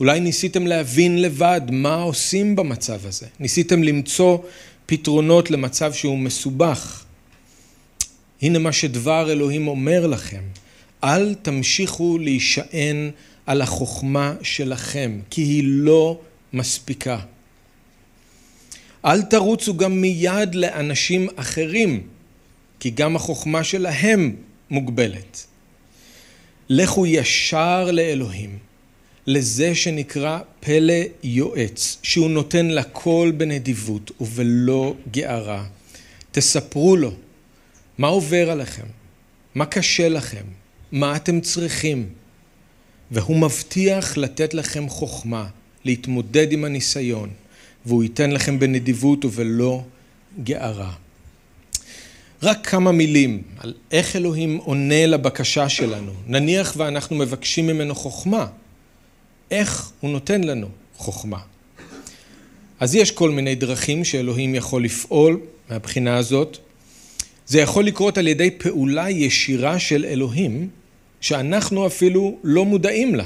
אולי 0.00 0.20
ניסיתם 0.20 0.66
להבין 0.66 1.22
לבד 1.22 1.60
מה 1.70 1.94
עושים 1.94 2.56
במצב 2.56 3.06
הזה. 3.06 3.26
ניסיתם 3.40 3.82
למצוא 3.82 4.38
פתרונות 4.86 5.50
למצב 5.50 5.92
שהוא 5.92 6.18
מסובך. 6.18 7.04
הנה 8.42 8.58
מה 8.58 8.72
שדבר 8.72 9.32
אלוהים 9.32 9.68
אומר 9.68 10.06
לכם, 10.06 10.42
אל 11.04 11.34
תמשיכו 11.34 12.18
להישען 12.18 13.10
על 13.46 13.62
החוכמה 13.62 14.34
שלכם, 14.42 15.20
כי 15.30 15.42
היא 15.42 15.62
לא 15.66 16.20
מספיקה. 16.52 17.18
אל 19.04 19.22
תרוצו 19.22 19.76
גם 19.76 20.00
מיד 20.00 20.54
לאנשים 20.54 21.28
אחרים, 21.36 22.06
כי 22.80 22.90
גם 22.90 23.16
החוכמה 23.16 23.64
שלהם 23.64 24.36
מוגבלת. 24.70 25.46
לכו 26.68 27.06
ישר 27.06 27.90
לאלוהים. 27.90 28.58
לזה 29.26 29.74
שנקרא 29.74 30.38
פלא 30.60 31.02
יועץ, 31.22 31.98
שהוא 32.02 32.30
נותן 32.30 32.66
לכל 32.66 33.32
בנדיבות 33.36 34.10
ובלא 34.20 34.94
גערה. 35.10 35.66
תספרו 36.32 36.96
לו 36.96 37.12
מה 37.98 38.08
עובר 38.08 38.50
עליכם, 38.50 38.86
מה 39.54 39.66
קשה 39.66 40.08
לכם, 40.08 40.44
מה 40.92 41.16
אתם 41.16 41.40
צריכים, 41.40 42.08
והוא 43.10 43.36
מבטיח 43.36 44.16
לתת 44.16 44.54
לכם 44.54 44.88
חוכמה, 44.88 45.48
להתמודד 45.84 46.52
עם 46.52 46.64
הניסיון, 46.64 47.30
והוא 47.86 48.02
ייתן 48.02 48.30
לכם 48.30 48.58
בנדיבות 48.58 49.24
ובלא 49.24 49.82
גערה. 50.42 50.92
רק 52.42 52.66
כמה 52.66 52.92
מילים 52.92 53.42
על 53.58 53.74
איך 53.92 54.16
אלוהים 54.16 54.56
עונה 54.56 55.06
לבקשה 55.06 55.68
שלנו. 55.68 56.12
נניח 56.26 56.74
ואנחנו 56.76 57.16
מבקשים 57.16 57.66
ממנו 57.66 57.94
חוכמה. 57.94 58.46
איך 59.50 59.90
הוא 60.00 60.10
נותן 60.10 60.44
לנו 60.44 60.68
חוכמה. 60.96 61.38
אז 62.80 62.94
יש 62.94 63.10
כל 63.10 63.30
מיני 63.30 63.54
דרכים 63.54 64.04
שאלוהים 64.04 64.54
יכול 64.54 64.84
לפעול 64.84 65.40
מהבחינה 65.70 66.16
הזאת. 66.16 66.58
זה 67.46 67.60
יכול 67.60 67.84
לקרות 67.84 68.18
על 68.18 68.28
ידי 68.28 68.50
פעולה 68.50 69.10
ישירה 69.10 69.78
של 69.78 70.04
אלוהים, 70.04 70.68
שאנחנו 71.20 71.86
אפילו 71.86 72.38
לא 72.44 72.64
מודעים 72.64 73.14
לה. 73.14 73.24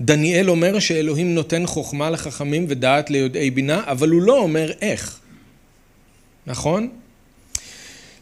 דניאל 0.00 0.50
אומר 0.50 0.78
שאלוהים 0.78 1.34
נותן 1.34 1.66
חוכמה 1.66 2.10
לחכמים 2.10 2.66
ודעת 2.68 3.10
ליודעי 3.10 3.50
בינה, 3.50 3.82
אבל 3.86 4.08
הוא 4.08 4.22
לא 4.22 4.38
אומר 4.38 4.72
איך. 4.82 5.18
נכון? 6.46 6.88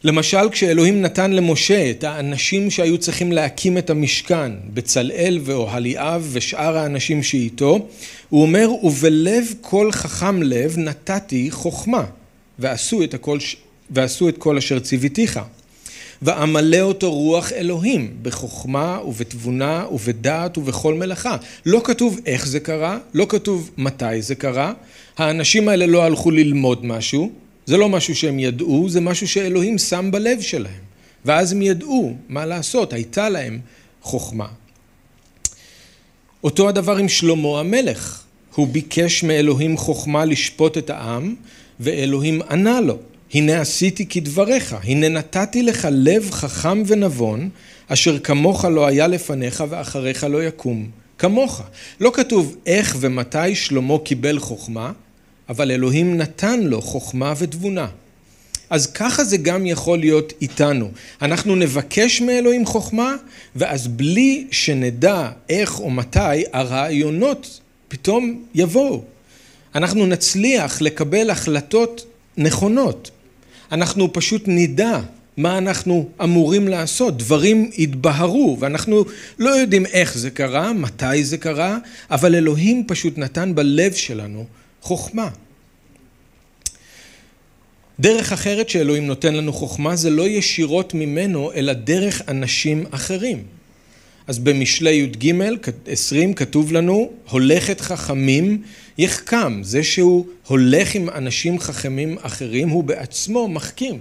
למשל 0.04 0.50
כשאלוהים 0.50 1.02
נתן 1.02 1.33
למשה 1.33 1.90
את 1.90 2.04
האנשים 2.04 2.70
שהיו 2.70 2.98
צריכים 2.98 3.33
להקים 3.33 3.78
את 3.78 3.90
המשכן, 3.90 4.52
בצלאל 4.74 5.38
ואוהליאב 5.44 6.28
ושאר 6.33 6.76
האנשים 6.76 7.22
שאיתו, 7.22 7.88
הוא 8.28 8.42
אומר 8.42 8.70
ובלב 8.83 9.54
כל 9.61 9.92
חכם 9.92 10.42
לב 10.42 10.78
נתתי 10.78 11.50
חוכמה 11.50 12.04
ועשו 12.59 13.02
את, 13.02 13.14
הכל, 13.14 13.38
ועשו 13.90 14.28
את 14.28 14.38
כל 14.38 14.56
אשר 14.56 14.78
ציוויתיך 14.78 15.40
ואמלא 16.22 16.80
אותו 16.80 17.12
רוח 17.12 17.52
אלוהים 17.52 18.16
בחוכמה 18.22 18.98
ובתבונה 19.06 19.87
ובדעת 19.92 20.59
ובכל 20.59 20.94
מלאכה. 20.94 21.37
לא 21.66 21.80
כתוב 21.85 22.20
איך 22.26 22.46
זה 22.46 22.61
קרה, 22.61 22.98
לא 23.14 23.26
כתוב 23.28 23.70
מתי 23.76 24.22
זה 24.22 24.35
קרה, 24.35 24.72
האנשים 25.18 25.68
האלה 25.68 25.87
לא 25.87 26.04
הלכו 26.04 26.30
ללמוד 26.30 26.85
משהו, 26.85 27.33
זה 27.66 27.76
לא 27.76 27.88
משהו 27.88 28.14
שהם 28.14 28.38
ידעו, 28.38 28.88
זה 28.88 29.00
משהו 29.00 29.28
שאלוהים 29.28 29.78
שם 29.78 30.11
בלב 30.12 30.40
שלהם. 30.40 30.90
ואז 31.24 31.52
הם 31.52 31.62
ידעו 31.62 32.16
מה 32.28 32.46
לעשות, 32.46 32.92
הייתה 32.92 33.28
להם 33.28 33.59
חוכמה. 34.02 34.46
אותו 36.44 36.68
הדבר 36.68 36.96
עם 36.96 37.09
שלמה 37.09 37.61
המלך. 37.61 38.22
הוא 38.54 38.68
ביקש 38.68 39.22
מאלוהים 39.22 39.76
חוכמה 39.76 40.24
לשפוט 40.24 40.78
את 40.78 40.90
העם, 40.90 41.35
ואלוהים 41.80 42.42
ענה 42.50 42.80
לו, 42.80 42.98
הנה 43.34 43.60
עשיתי 43.60 44.06
כדבריך, 44.06 44.76
הנה 44.82 45.08
נתתי 45.08 45.62
לך 45.62 45.88
לב 45.90 46.30
חכם 46.30 46.82
ונבון, 46.86 47.48
אשר 47.88 48.18
כמוך 48.18 48.64
לא 48.64 48.86
היה 48.86 49.06
לפניך 49.06 49.64
ואחריך 49.68 50.24
לא 50.24 50.44
יקום. 50.44 50.90
כמוך. 51.18 51.62
לא 52.00 52.10
כתוב 52.14 52.56
איך 52.66 52.96
ומתי 53.00 53.54
שלמה 53.54 53.98
קיבל 54.04 54.38
חוכמה, 54.38 54.92
אבל 55.48 55.70
אלוהים 55.70 56.16
נתן 56.16 56.60
לו 56.60 56.82
חוכמה 56.82 57.34
ותבונה. 57.38 57.86
אז 58.70 58.86
ככה 58.86 59.24
זה 59.24 59.36
גם 59.36 59.66
יכול 59.66 59.98
להיות 59.98 60.32
איתנו. 60.42 60.90
אנחנו 61.22 61.56
נבקש 61.56 62.20
מאלוהים 62.20 62.66
חוכמה, 62.66 63.14
ואז 63.56 63.88
בלי 63.88 64.46
שנדע 64.50 65.30
איך 65.48 65.80
או 65.80 65.90
מתי, 65.90 66.44
הרעיונות 66.52 67.60
פתאום 67.88 68.44
יבואו. 68.54 69.02
אנחנו 69.74 70.06
נצליח 70.06 70.80
לקבל 70.80 71.30
החלטות 71.30 72.06
נכונות. 72.36 73.10
אנחנו 73.72 74.12
פשוט 74.12 74.42
נדע 74.46 75.00
מה 75.37 75.59
אנחנו 75.59 76.09
אמורים 76.22 76.68
לעשות. 76.68 77.18
דברים 77.18 77.70
יתבהרו, 77.74 78.56
ואנחנו 78.61 79.04
לא 79.38 79.50
יודעים 79.50 79.87
איך 79.87 80.18
זה 80.18 80.30
קרה, 80.30 80.72
מתי 80.72 81.24
זה 81.24 81.38
קרה, 81.38 81.78
אבל 82.11 82.35
אלוהים 82.35 82.85
פשוט 82.87 83.18
נתן 83.18 83.54
בלב 83.54 83.92
שלנו 83.92 84.44
חוכמה. 84.80 85.28
דרך 88.00 88.33
אחרת 88.33 88.68
שאלוהים 88.68 89.06
נותן 89.06 89.35
לנו 89.35 89.52
חוכמה 89.52 89.96
זה 89.96 90.11
לא 90.11 90.28
ישירות 90.28 90.94
ממנו, 90.94 91.52
אלא 91.52 91.72
דרך 91.72 92.22
אנשים 92.28 92.85
אחרים. 92.90 93.42
אז 94.30 94.38
במשלי 94.38 94.90
י"ג 94.90 95.32
20 95.86 96.34
כתוב 96.34 96.72
לנו, 96.72 97.10
הולכת 97.30 97.80
חכמים 97.80 98.62
יחכם. 98.98 99.62
זה 99.62 99.82
שהוא 99.82 100.26
הולך 100.46 100.94
עם 100.94 101.08
אנשים 101.08 101.58
חכמים 101.58 102.16
אחרים, 102.22 102.68
הוא 102.68 102.84
בעצמו 102.84 103.48
מחכים. 103.48 104.00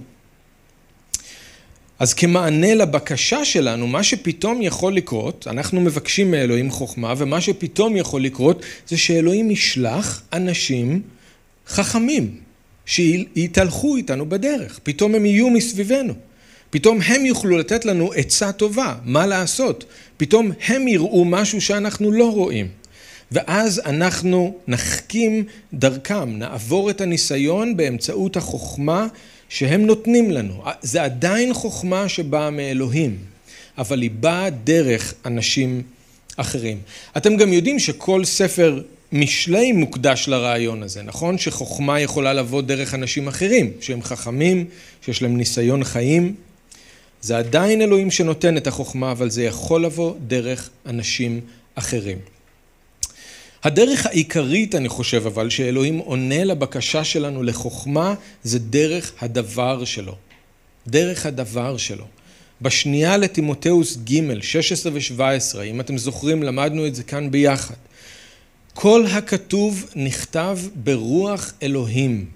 אז 1.98 2.14
כמענה 2.14 2.74
לבקשה 2.74 3.44
שלנו, 3.44 3.86
מה 3.86 4.02
שפתאום 4.02 4.62
יכול 4.62 4.94
לקרות, 4.94 5.46
אנחנו 5.50 5.80
מבקשים 5.80 6.30
מאלוהים 6.30 6.70
חוכמה, 6.70 7.14
ומה 7.16 7.40
שפתאום 7.40 7.96
יכול 7.96 8.22
לקרות 8.22 8.62
זה 8.88 8.98
שאלוהים 8.98 9.50
ישלח 9.50 10.22
אנשים 10.32 11.02
חכמים, 11.66 12.36
שיתהלכו 12.86 13.96
איתנו 13.96 14.28
בדרך. 14.28 14.80
פתאום 14.82 15.14
הם 15.14 15.26
יהיו 15.26 15.50
מסביבנו. 15.50 16.14
פתאום 16.70 17.00
הם 17.00 17.26
יוכלו 17.26 17.58
לתת 17.58 17.84
לנו 17.84 18.12
עצה 18.12 18.52
טובה, 18.52 18.94
מה 19.04 19.26
לעשות. 19.26 19.84
פתאום 20.20 20.50
הם 20.66 20.88
יראו 20.88 21.24
משהו 21.24 21.60
שאנחנו 21.60 22.12
לא 22.12 22.32
רואים. 22.32 22.68
ואז 23.32 23.82
אנחנו 23.86 24.54
נחכים 24.68 25.44
דרכם, 25.74 26.30
נעבור 26.30 26.90
את 26.90 27.00
הניסיון 27.00 27.76
באמצעות 27.76 28.36
החוכמה 28.36 29.06
שהם 29.48 29.86
נותנים 29.86 30.30
לנו. 30.30 30.62
זה 30.82 31.02
עדיין 31.02 31.54
חוכמה 31.54 32.08
שבאה 32.08 32.50
מאלוהים, 32.50 33.16
אבל 33.78 34.02
היא 34.02 34.10
באה 34.10 34.50
דרך 34.50 35.14
אנשים 35.26 35.82
אחרים. 36.36 36.78
אתם 37.16 37.36
גם 37.36 37.52
יודעים 37.52 37.78
שכל 37.78 38.24
ספר 38.24 38.82
משלי 39.12 39.72
מוקדש 39.72 40.28
לרעיון 40.28 40.82
הזה, 40.82 41.02
נכון? 41.02 41.38
שחוכמה 41.38 42.00
יכולה 42.00 42.32
לבוא 42.32 42.62
דרך 42.62 42.94
אנשים 42.94 43.28
אחרים, 43.28 43.70
שהם 43.80 44.02
חכמים, 44.02 44.64
שיש 45.04 45.22
להם 45.22 45.36
ניסיון 45.36 45.84
חיים. 45.84 46.34
זה 47.22 47.38
עדיין 47.38 47.82
אלוהים 47.82 48.10
שנותן 48.10 48.56
את 48.56 48.66
החוכמה, 48.66 49.12
אבל 49.12 49.30
זה 49.30 49.44
יכול 49.44 49.84
לבוא 49.84 50.14
דרך 50.26 50.70
אנשים 50.86 51.40
אחרים. 51.74 52.18
הדרך 53.64 54.06
העיקרית, 54.06 54.74
אני 54.74 54.88
חושב, 54.88 55.26
אבל, 55.26 55.50
שאלוהים 55.50 55.98
עונה 55.98 56.44
לבקשה 56.44 57.04
שלנו 57.04 57.42
לחוכמה, 57.42 58.14
זה 58.42 58.58
דרך 58.58 59.12
הדבר 59.20 59.84
שלו. 59.84 60.14
דרך 60.86 61.26
הדבר 61.26 61.76
שלו. 61.76 62.04
בשנייה 62.62 63.16
לתימותאוס 63.16 63.96
ג', 63.96 64.40
16 64.40 64.92
ו-17, 64.92 65.62
אם 65.62 65.80
אתם 65.80 65.98
זוכרים, 65.98 66.42
למדנו 66.42 66.86
את 66.86 66.94
זה 66.94 67.02
כאן 67.02 67.30
ביחד. 67.30 67.74
כל 68.74 69.06
הכתוב 69.06 69.86
נכתב 69.96 70.58
ברוח 70.74 71.52
אלוהים, 71.62 72.26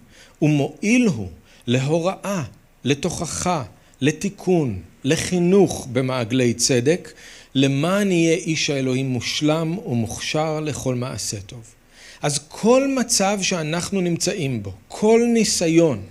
ומועיל 0.42 1.06
הוא 1.06 1.28
להוראה, 1.66 2.42
לתוכחה, 2.84 3.64
לתיקון, 4.00 4.80
לחינוך 5.04 5.88
במעגלי 5.92 6.54
צדק, 6.54 7.12
למען 7.54 8.12
יהיה 8.12 8.34
איש 8.34 8.70
האלוהים 8.70 9.06
מושלם 9.06 9.78
ומוכשר 9.78 10.60
לכל 10.60 10.94
מעשה 10.94 11.40
טוב. 11.40 11.74
אז 12.22 12.40
כל 12.48 12.88
מצב 12.96 13.38
שאנחנו 13.42 14.00
נמצאים 14.00 14.62
בו, 14.62 14.72
כל 14.88 15.20
ניסיון 15.34 16.02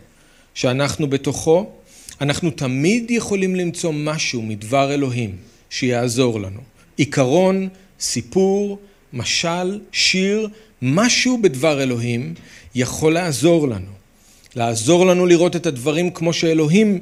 שאנחנו 0.54 1.08
בתוכו, 1.10 1.70
אנחנו 2.22 2.52
תמיד 2.52 3.12
יכולים 3.12 3.56
למצוא 3.56 3.92
משהו 3.94 4.42
מדבר 4.42 4.94
אלוהים 4.94 5.36
שיעזור 5.70 6.40
לנו. 6.40 6.60
עיקרון, 6.98 7.70
סיפור, 8.00 8.80
משל, 9.14 9.80
שיר, 9.92 10.48
משהו 10.82 11.42
בדבר 11.42 11.84
אלוהים 11.84 12.34
יכול 12.76 13.14
לעזור 13.14 13.68
לנו. 13.68 13.92
לעזור 14.56 15.06
לנו 15.06 15.26
לראות 15.26 15.56
את 15.56 15.66
הדברים 15.66 16.10
כמו 16.12 16.34
שאלוהים 16.34 17.00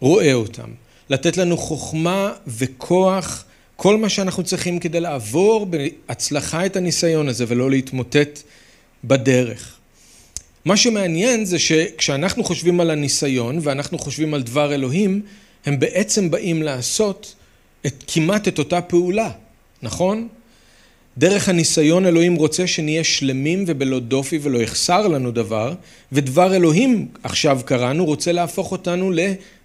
רואה 0.00 0.32
אותם. 0.32 0.70
לתת 1.10 1.36
לנו 1.36 1.56
חוכמה 1.56 2.32
וכוח 2.46 3.44
כל 3.76 3.96
מה 3.96 4.08
שאנחנו 4.08 4.42
צריכים 4.42 4.78
כדי 4.78 5.00
לעבור 5.00 5.66
בהצלחה 5.66 6.66
את 6.66 6.76
הניסיון 6.76 7.28
הזה 7.28 7.44
ולא 7.48 7.70
להתמוטט 7.70 8.42
בדרך. 9.04 9.76
מה 10.64 10.76
שמעניין 10.76 11.44
זה 11.44 11.58
שכשאנחנו 11.58 12.44
חושבים 12.44 12.80
על 12.80 12.90
הניסיון 12.90 13.58
ואנחנו 13.62 13.98
חושבים 13.98 14.34
על 14.34 14.42
דבר 14.42 14.74
אלוהים, 14.74 15.22
הם 15.66 15.80
בעצם 15.80 16.30
באים 16.30 16.62
לעשות 16.62 17.34
את, 17.86 18.04
כמעט 18.06 18.48
את 18.48 18.58
אותה 18.58 18.80
פעולה, 18.80 19.30
נכון? 19.82 20.28
דרך 21.18 21.48
הניסיון 21.48 22.06
אלוהים 22.06 22.34
רוצה 22.34 22.66
שנהיה 22.66 23.04
שלמים 23.04 23.64
ובלא 23.66 23.98
דופי 23.98 24.38
ולא 24.42 24.58
יחסר 24.58 25.08
לנו 25.08 25.30
דבר, 25.30 25.74
ודבר 26.12 26.54
אלוהים, 26.56 27.08
עכשיו 27.22 27.60
קראנו, 27.64 28.04
רוצה 28.04 28.32
להפוך 28.32 28.72
אותנו 28.72 29.10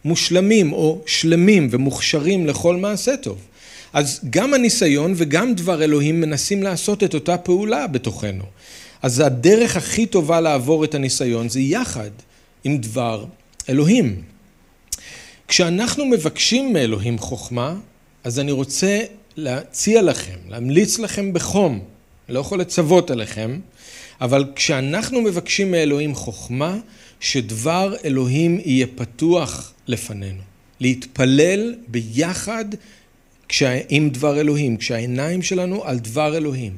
למושלמים 0.05 0.73
או 0.73 1.01
שלמים 1.05 1.67
ומוכשרים 1.71 2.47
לכל 2.47 2.75
מעשה 2.75 3.17
טוב. 3.17 3.37
אז 3.93 4.19
גם 4.29 4.53
הניסיון 4.53 5.13
וגם 5.15 5.53
דבר 5.53 5.83
אלוהים 5.83 6.21
מנסים 6.21 6.63
לעשות 6.63 7.03
את 7.03 7.13
אותה 7.13 7.37
פעולה 7.37 7.87
בתוכנו. 7.87 8.43
אז 9.01 9.19
הדרך 9.19 9.77
הכי 9.77 10.05
טובה 10.05 10.41
לעבור 10.41 10.83
את 10.83 10.95
הניסיון 10.95 11.49
זה 11.49 11.59
יחד 11.59 12.09
עם 12.63 12.77
דבר 12.77 13.25
אלוהים. 13.69 14.21
כשאנחנו 15.47 16.05
מבקשים 16.05 16.73
מאלוהים 16.73 17.17
חוכמה, 17.17 17.75
אז 18.23 18.39
אני 18.39 18.51
רוצה 18.51 18.99
להציע 19.37 20.01
לכם, 20.01 20.37
להמליץ 20.49 20.99
לכם 20.99 21.33
בחום, 21.33 21.79
לא 22.29 22.39
יכול 22.39 22.59
לצוות 22.59 23.11
עליכם, 23.11 23.59
אבל 24.21 24.45
כשאנחנו 24.55 25.21
מבקשים 25.21 25.71
מאלוהים 25.71 26.15
חוכמה, 26.15 26.77
שדבר 27.19 27.95
אלוהים 28.05 28.59
יהיה 28.65 28.87
פתוח 28.95 29.73
לפנינו. 29.87 30.41
להתפלל 30.79 31.75
ביחד 31.87 32.65
עם 33.89 34.09
דבר 34.09 34.39
אלוהים, 34.39 34.77
כשהעיניים 34.77 35.41
שלנו 35.41 35.83
על 35.83 35.99
דבר 35.99 36.37
אלוהים. 36.37 36.73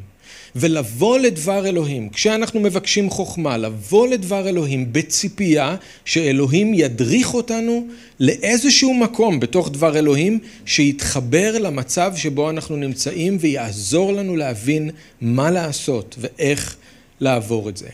ולבוא 0.55 1.19
לדבר 1.19 1.67
אלוהים, 1.67 2.09
כשאנחנו 2.09 2.59
מבקשים 2.59 3.09
חוכמה, 3.09 3.57
לבוא 3.57 4.07
לדבר 4.07 4.49
אלוהים 4.49 4.93
בציפייה 4.93 5.75
שאלוהים 6.05 6.73
ידריך 6.73 7.33
אותנו 7.33 7.87
לאיזשהו 8.19 8.93
מקום 8.93 9.39
בתוך 9.39 9.71
דבר 9.71 9.97
אלוהים 9.97 10.39
שיתחבר 10.65 11.57
למצב 11.57 12.13
שבו 12.15 12.49
אנחנו 12.49 12.75
נמצאים 12.75 13.37
ויעזור 13.39 14.13
לנו 14.13 14.35
להבין 14.35 14.89
מה 15.21 15.51
לעשות 15.51 16.15
ואיך 16.19 16.75
לעבור 17.19 17.69
את 17.69 17.77
זה. 17.77 17.89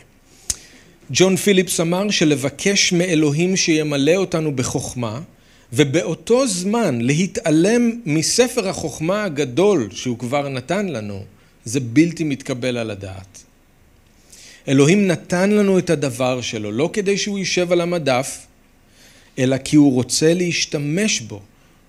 ג'ון 1.16 1.36
פיליפס 1.36 1.80
אמר 1.80 2.10
שלבקש 2.10 2.92
מאלוהים 2.92 3.56
שימלא 3.56 4.16
אותנו 4.16 4.56
בחוכמה 4.56 5.20
ובאותו 5.72 6.46
זמן 6.46 7.00
להתעלם 7.00 7.90
מספר 8.06 8.68
החוכמה 8.68 9.24
הגדול 9.24 9.88
שהוא 9.92 10.18
כבר 10.18 10.48
נתן 10.48 10.86
לנו, 10.86 11.24
זה 11.64 11.80
בלתי 11.80 12.24
מתקבל 12.24 12.76
על 12.76 12.90
הדעת. 12.90 13.42
אלוהים 14.68 15.06
נתן 15.06 15.50
לנו 15.50 15.78
את 15.78 15.90
הדבר 15.90 16.40
שלו, 16.40 16.72
לא 16.72 16.90
כדי 16.92 17.18
שהוא 17.18 17.38
יישב 17.38 17.72
על 17.72 17.80
המדף, 17.80 18.46
אלא 19.38 19.56
כי 19.58 19.76
הוא 19.76 19.92
רוצה 19.92 20.34
להשתמש 20.34 21.20
בו 21.20 21.40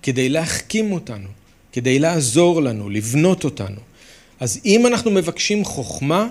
כדי 0.02 0.28
להחכים 0.28 0.92
אותנו, 0.92 1.28
כדי 1.72 1.98
לעזור 1.98 2.62
לנו, 2.62 2.90
לבנות 2.90 3.44
אותנו. 3.44 3.80
אז 4.40 4.60
אם 4.64 4.86
אנחנו 4.86 5.10
מבקשים 5.10 5.64
חוכמה, 5.64 6.28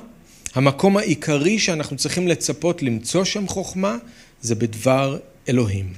המקום 0.55 0.97
העיקרי 0.97 1.59
שאנחנו 1.59 1.97
צריכים 1.97 2.27
לצפות 2.27 2.83
למצוא 2.83 3.23
שם 3.23 3.47
חוכמה, 3.47 3.97
זה 4.41 4.55
בדבר 4.55 5.17
אלוהים. 5.49 5.93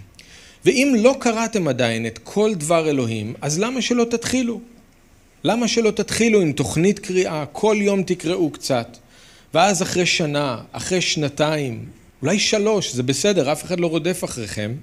ואם 0.65 0.93
לא 0.97 1.15
קראתם 1.19 1.67
עדיין 1.67 2.05
את 2.05 2.19
כל 2.23 2.55
דבר 2.55 2.89
אלוהים, 2.89 3.33
אז 3.41 3.59
למה 3.59 3.81
שלא 3.81 4.03
תתחילו? 4.03 4.61
למה 5.43 5.67
שלא 5.67 5.91
תתחילו 5.91 6.41
עם 6.41 6.51
תוכנית 6.51 6.99
קריאה, 6.99 7.45
כל 7.51 7.77
יום 7.79 8.03
תקראו 8.03 8.49
קצת, 8.49 8.97
ואז 9.53 9.81
אחרי 9.81 10.05
שנה, 10.05 10.62
אחרי 10.71 11.01
שנתיים, 11.01 11.85
אולי 12.21 12.39
שלוש, 12.39 12.93
זה 12.93 13.03
בסדר, 13.03 13.51
אף 13.51 13.63
אחד 13.63 13.79
לא 13.79 13.87
רודף 13.87 14.23
אחריכם, 14.23 14.73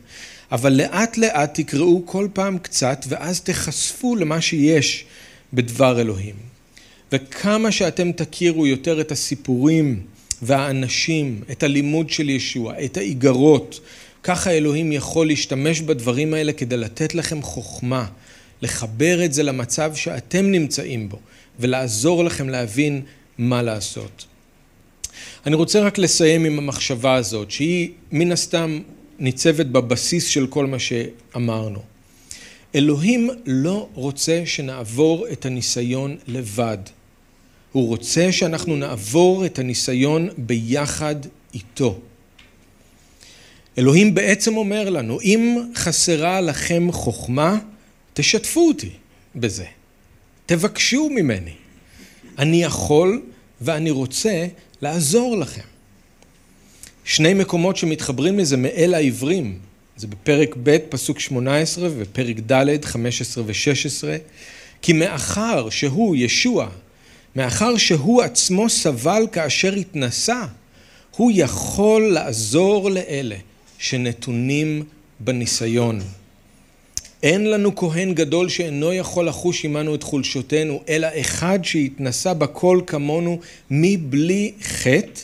אבל 0.53 0.73
לאט 0.73 1.17
לאט 1.17 1.61
תקראו 1.61 2.03
כל 2.07 2.29
פעם 2.33 2.59
קצת, 2.59 3.05
ואז 3.09 3.41
תחשפו 3.41 4.17
למה 4.17 4.41
שיש 4.41 5.05
בדבר 5.53 6.01
אלוהים. 6.01 6.54
וכמה 7.15 7.73
שאתם 7.73 8.13
תכירו 8.13 8.67
יותר 8.67 9.01
את 9.01 9.13
הסיפורים 9.13 10.01
והאנשים, 10.43 11.43
את 11.51 11.63
הלימוד 11.63 12.11
של 12.11 12.31
ישוע, 12.31 12.85
את 12.85 12.97
האיגרות, 12.97 13.81
ככה 14.23 14.51
אלוהים 14.51 14.93
יכול 14.93 15.27
להשתמש 15.27 15.81
בדברים 15.81 16.35
האלה 16.35 16.53
כדי 16.53 16.77
לתת 16.77 17.15
לכם 17.15 17.43
חוכמה, 17.43 18.07
לחבר 18.63 19.25
את 19.25 19.33
זה 19.33 19.43
למצב 19.43 19.95
שאתם 19.95 20.51
נמצאים 20.51 21.09
בו, 21.09 21.19
ולעזור 21.61 22.25
לכם 22.25 22.49
להבין 22.49 23.03
מה 23.39 23.63
לעשות. 23.63 24.25
אני 25.47 25.55
רוצה 25.55 25.81
רק 25.81 25.99
לסיים 25.99 26.45
עם 26.45 26.59
המחשבה 26.59 27.15
הזאת, 27.15 27.51
שהיא 27.51 27.91
מן 28.13 28.33
הסתם 28.33 28.81
ניצבת 29.19 29.67
בבסיס 29.67 30.27
של 30.27 30.47
כל 30.47 30.67
מה 30.67 30.79
שאמרנו. 30.79 31.81
אלוהים 32.75 33.31
לא 33.47 33.89
רוצה 33.95 34.43
שנעבור 34.45 35.27
את 35.33 35.47
הניסיון 35.47 36.17
לבד. 36.27 36.79
הוא 37.75 37.89
רוצה 37.89 38.33
שאנחנו 38.33 38.77
נעבור 38.77 39.47
את 39.47 39.59
הניסיון 39.59 40.29
ביחד 40.39 41.15
איתו. 41.55 41.99
אלוהים 43.79 44.15
בעצם 44.15 44.57
אומר 44.57 44.91
לנו, 44.91 45.21
אם 45.21 45.71
חסרה 45.75 46.41
לכם 46.41 46.93
חוכמה, 46.93 47.59
תשתפו 48.13 48.69
אותי 48.69 48.91
בזה. 49.35 49.65
תבקשו 50.47 51.11
ממני. 51.11 51.53
אני 52.39 52.63
יכול 52.63 53.23
ואני 53.61 53.91
רוצה 53.91 54.47
לעזור 54.83 55.37
לכם. 55.37 55.67
שני 57.05 57.35
מקומות 57.35 57.77
שמתחברים 57.77 58.39
לזה 58.39 58.57
מאל 58.57 58.95
העברים, 58.95 59.59
זה 59.97 60.07
בפרק 60.07 60.57
ב', 60.63 60.79
פסוק 60.89 61.21
18, 61.21 61.89
ופרק 61.97 62.37
ד', 62.53 62.85
15 62.85 63.45
ו-16, 63.47 64.05
כי 64.83 64.93
מאחר 64.93 65.71
שהוא, 65.71 66.17
ישוע, 66.17 66.69
מאחר 67.37 67.77
שהוא 67.77 68.23
עצמו 68.23 68.71
סבל 68.71 69.27
כאשר 69.33 69.73
התנסה, 69.73 70.43
הוא 71.17 71.33
יכול 71.35 72.03
לעזור 72.03 72.91
לאלה 72.91 73.37
שנתונים 73.79 74.85
בניסיון. 75.21 76.01
אין 77.23 77.51
לנו 77.51 77.77
כהן 77.77 78.15
גדול 78.15 78.49
שאינו 78.49 78.93
יכול 78.93 79.29
לחוש 79.29 79.65
עמנו 79.65 79.95
את 79.95 80.03
חולשותינו, 80.03 80.83
אלא 80.89 81.09
אחד 81.21 81.59
שהתנסה 81.63 82.35
בכל 82.35 82.81
כמונו 82.87 83.41
מבלי 83.71 84.53
חטא, 84.63 85.21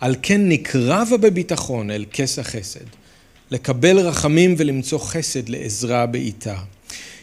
על 0.00 0.16
כן 0.22 0.48
נקרב 0.48 1.08
בביטחון 1.20 1.90
אל 1.90 2.04
כס 2.12 2.38
החסד, 2.38 2.84
לקבל 3.50 3.98
רחמים 3.98 4.54
ולמצוא 4.58 4.98
חסד 4.98 5.48
לעזרה 5.48 6.06
בעיטה. 6.06 6.56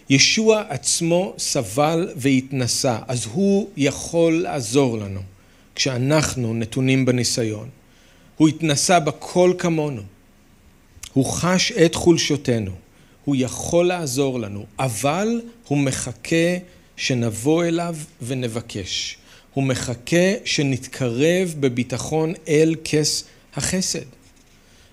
ישוע 0.09 0.63
עצמו 0.69 1.33
סבל 1.37 2.09
והתנסה, 2.15 2.99
אז 3.07 3.25
הוא 3.31 3.69
יכול 3.77 4.41
לעזור 4.41 4.97
לנו 4.97 5.19
כשאנחנו 5.75 6.53
נתונים 6.53 7.05
בניסיון. 7.05 7.69
הוא 8.37 8.47
התנסה 8.47 8.99
בכל 8.99 9.53
כמונו. 9.57 10.01
הוא 11.13 11.25
חש 11.25 11.71
את 11.71 11.95
חולשותינו. 11.95 12.71
הוא 13.25 13.35
יכול 13.39 13.87
לעזור 13.87 14.39
לנו, 14.39 14.65
אבל 14.79 15.41
הוא 15.67 15.77
מחכה 15.77 16.57
שנבוא 16.97 17.65
אליו 17.65 17.95
ונבקש. 18.21 19.17
הוא 19.53 19.63
מחכה 19.63 20.33
שנתקרב 20.45 21.55
בביטחון 21.59 22.33
אל 22.47 22.75
כס 22.83 23.23
החסד. 23.55 24.05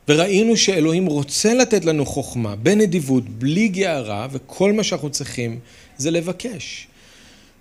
וראינו 0.09 0.57
שאלוהים 0.57 1.07
רוצה 1.07 1.55
לתת 1.55 1.85
לנו 1.85 2.07
חוכמה 2.07 2.57
בנדיבות, 2.57 3.29
בלי 3.29 3.69
גערה, 3.69 4.29
וכל 4.31 4.73
מה 4.73 4.83
שאנחנו 4.83 5.11
צריכים 5.11 5.59
זה 5.97 6.11
לבקש. 6.11 6.87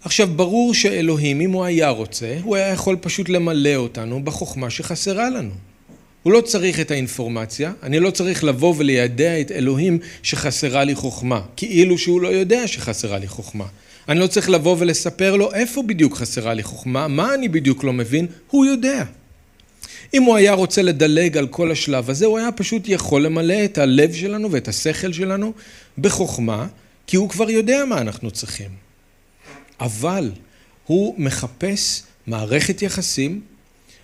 עכשיו, 0.02 0.28
ברור 0.36 0.74
שאלוהים, 0.74 1.42
אם 1.42 1.52
הוא 1.52 1.66
היה 1.66 1.90
רוצה, 1.90 2.38
הוא 2.44 2.56
היה 2.56 2.68
יכול 2.68 2.98
פשוט 3.02 3.30
למלא 3.30 3.76
אותנו 3.76 4.24
בחוכמה 4.24 4.70
שחסרה 4.70 5.30
לנו. 5.30 5.52
הוא 6.24 6.34
לא 6.34 6.42
צריך 6.42 6.80
את 6.80 6.92
האינפורמציה, 6.92 7.74
אני 7.84 8.00
לא 8.00 8.12
צריך 8.12 8.44
לבוא 8.44 8.74
וליידע 8.78 9.42
את 9.42 9.52
אלוהים 9.52 10.00
שחסרה 10.24 10.84
לי 10.84 10.96
חוכמה, 10.96 11.42
כאילו 11.56 11.98
שהוא 11.98 12.22
לא 12.22 12.28
יודע 12.28 12.68
שחסרה 12.68 13.20
לי 13.20 13.28
חוכמה. 13.28 13.66
אני 14.10 14.20
לא 14.20 14.28
צריך 14.28 14.50
לבוא 14.50 14.76
ולספר 14.80 15.36
לו 15.36 15.54
איפה 15.54 15.84
בדיוק 15.84 16.16
חסרה 16.18 16.54
לי 16.54 16.64
חוכמה, 16.64 17.08
מה 17.08 17.34
אני 17.34 17.50
בדיוק 17.50 17.84
לא 17.84 17.94
מבין, 17.94 18.28
הוא 18.50 18.66
יודע. 18.66 19.04
אם 20.14 20.24
הוא 20.24 20.36
היה 20.36 20.54
רוצה 20.54 20.82
לדלג 20.82 21.38
על 21.38 21.48
כל 21.48 21.72
השלב 21.72 22.10
הזה, 22.10 22.26
הוא 22.26 22.38
היה 22.38 22.52
פשוט 22.52 22.84
יכול 22.86 23.26
למלא 23.26 23.66
את 23.66 23.78
הלב 23.78 24.14
שלנו 24.14 24.52
ואת 24.52 24.68
השכל 24.68 25.14
שלנו 25.14 25.54
בחוכמה, 25.98 26.68
כי 27.08 27.18
הוא 27.18 27.30
כבר 27.30 27.50
יודע 27.50 27.86
מה 27.86 28.02
אנחנו 28.02 28.32
צריכים. 28.32 28.70
אבל 29.80 30.32
הוא 30.86 31.16
מחפש 31.18 32.04
מערכת 32.28 32.82
יחסים, 32.82 33.42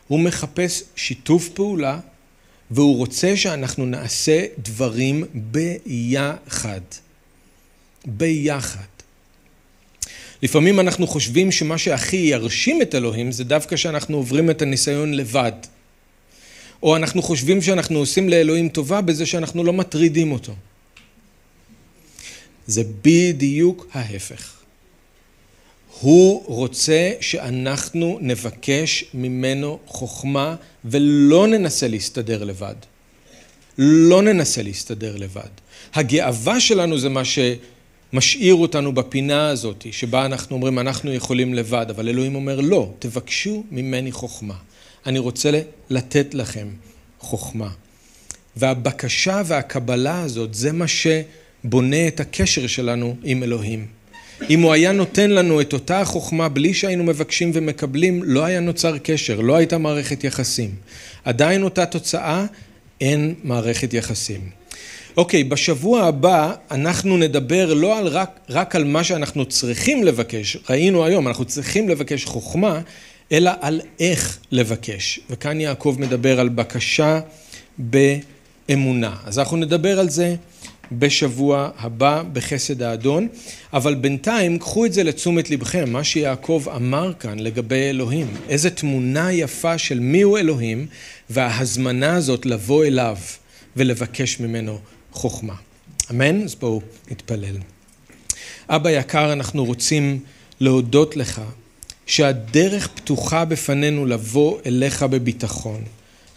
הוא 0.07 0.19
מחפש 0.19 0.83
שיתוף 0.95 1.49
פעולה, 1.49 1.99
והוא 2.71 2.97
רוצה 2.97 3.37
שאנחנו 3.37 3.85
נעשה 3.85 4.45
דברים 4.57 5.23
ביחד. 5.33 6.81
ביחד. 8.05 8.79
לפעמים 10.43 10.79
אנחנו 10.79 11.07
חושבים 11.07 11.51
שמה 11.51 11.77
שהכי 11.77 12.17
ירשים 12.17 12.81
את 12.81 12.95
אלוהים 12.95 13.31
זה 13.31 13.43
דווקא 13.43 13.75
שאנחנו 13.75 14.17
עוברים 14.17 14.49
את 14.49 14.61
הניסיון 14.61 15.13
לבד. 15.13 15.51
או 16.83 16.95
אנחנו 16.95 17.21
חושבים 17.21 17.61
שאנחנו 17.61 17.99
עושים 17.99 18.29
לאלוהים 18.29 18.69
טובה 18.69 19.01
בזה 19.01 19.25
שאנחנו 19.25 19.63
לא 19.63 19.73
מטרידים 19.73 20.31
אותו. 20.31 20.53
זה 22.67 22.83
בדיוק 23.01 23.87
ההפך. 23.93 24.53
הוא 25.99 26.43
רוצה 26.45 27.11
שאנחנו 27.21 28.17
נבקש 28.21 29.05
ממנו 29.13 29.79
חוכמה 29.85 30.55
ולא 30.85 31.47
ננסה 31.47 31.87
להסתדר 31.87 32.43
לבד. 32.43 32.75
לא 33.77 34.21
ננסה 34.21 34.61
להסתדר 34.61 35.15
לבד. 35.17 35.49
הגאווה 35.93 36.59
שלנו 36.59 36.99
זה 36.99 37.09
מה 37.09 37.21
שמשאיר 37.25 38.55
אותנו 38.55 38.93
בפינה 38.93 39.47
הזאת, 39.47 39.85
שבה 39.91 40.25
אנחנו 40.25 40.55
אומרים 40.55 40.79
אנחנו 40.79 41.13
יכולים 41.13 41.53
לבד, 41.53 41.85
אבל 41.89 42.09
אלוהים 42.09 42.35
אומר 42.35 42.59
לא, 42.59 42.93
תבקשו 42.99 43.63
ממני 43.71 44.11
חוכמה. 44.11 44.55
אני 45.05 45.19
רוצה 45.19 45.49
לתת 45.89 46.33
לכם 46.33 46.67
חוכמה. 47.19 47.69
והבקשה 48.55 49.41
והקבלה 49.45 50.21
הזאת, 50.21 50.53
זה 50.53 50.71
מה 50.71 50.85
שבונה 50.87 52.07
את 52.07 52.19
הקשר 52.19 52.67
שלנו 52.67 53.15
עם 53.23 53.43
אלוהים. 53.43 53.87
אם 54.49 54.61
הוא 54.61 54.73
היה 54.73 54.91
נותן 54.91 55.29
לנו 55.31 55.61
את 55.61 55.73
אותה 55.73 56.01
החוכמה 56.01 56.49
בלי 56.49 56.73
שהיינו 56.73 57.03
מבקשים 57.03 57.51
ומקבלים, 57.53 58.23
לא 58.23 58.45
היה 58.45 58.59
נוצר 58.59 58.97
קשר, 58.97 59.39
לא 59.39 59.55
הייתה 59.55 59.77
מערכת 59.77 60.23
יחסים. 60.23 60.75
עדיין 61.23 61.63
אותה 61.63 61.85
תוצאה, 61.85 62.45
אין 63.01 63.33
מערכת 63.43 63.93
יחסים. 63.93 64.49
אוקיי, 65.17 65.43
בשבוע 65.43 66.03
הבא 66.03 66.53
אנחנו 66.71 67.17
נדבר 67.17 67.73
לא 67.73 67.97
על 67.97 68.07
רק, 68.07 68.39
רק 68.49 68.75
על 68.75 68.83
מה 68.83 69.03
שאנחנו 69.03 69.45
צריכים 69.45 70.03
לבקש, 70.03 70.57
ראינו 70.69 71.05
היום, 71.05 71.27
אנחנו 71.27 71.45
צריכים 71.45 71.89
לבקש 71.89 72.25
חוכמה, 72.25 72.81
אלא 73.33 73.51
על 73.61 73.81
איך 73.99 74.37
לבקש. 74.51 75.19
וכאן 75.29 75.61
יעקב 75.61 75.95
מדבר 75.99 76.39
על 76.39 76.49
בקשה 76.49 77.19
באמונה. 77.77 79.15
אז 79.25 79.39
אנחנו 79.39 79.57
נדבר 79.57 79.99
על 79.99 80.09
זה 80.09 80.35
בשבוע 80.91 81.69
הבא 81.77 82.23
בחסד 82.33 82.81
האדון, 82.81 83.27
אבל 83.73 83.95
בינתיים 83.95 84.59
קחו 84.59 84.85
את 84.85 84.93
זה 84.93 85.03
לתשומת 85.03 85.49
לבכם, 85.49 85.89
מה 85.89 86.03
שיעקב 86.03 86.65
אמר 86.75 87.13
כאן 87.19 87.39
לגבי 87.39 87.89
אלוהים, 87.89 88.27
איזה 88.49 88.69
תמונה 88.69 89.33
יפה 89.33 89.77
של 89.77 89.99
מיהו 89.99 90.37
אלוהים 90.37 90.87
וההזמנה 91.29 92.15
הזאת 92.15 92.45
לבוא 92.45 92.85
אליו 92.85 93.17
ולבקש 93.75 94.39
ממנו 94.39 94.79
חוכמה. 95.11 95.55
אמן? 96.11 96.43
אז 96.43 96.55
בואו 96.55 96.81
נתפלל. 97.11 97.55
אבא 98.69 98.89
יקר, 98.89 99.33
אנחנו 99.33 99.65
רוצים 99.65 100.19
להודות 100.59 101.17
לך 101.17 101.41
שהדרך 102.05 102.87
פתוחה 102.87 103.45
בפנינו 103.45 104.05
לבוא 104.05 104.59
אליך 104.65 105.03
בביטחון. 105.03 105.81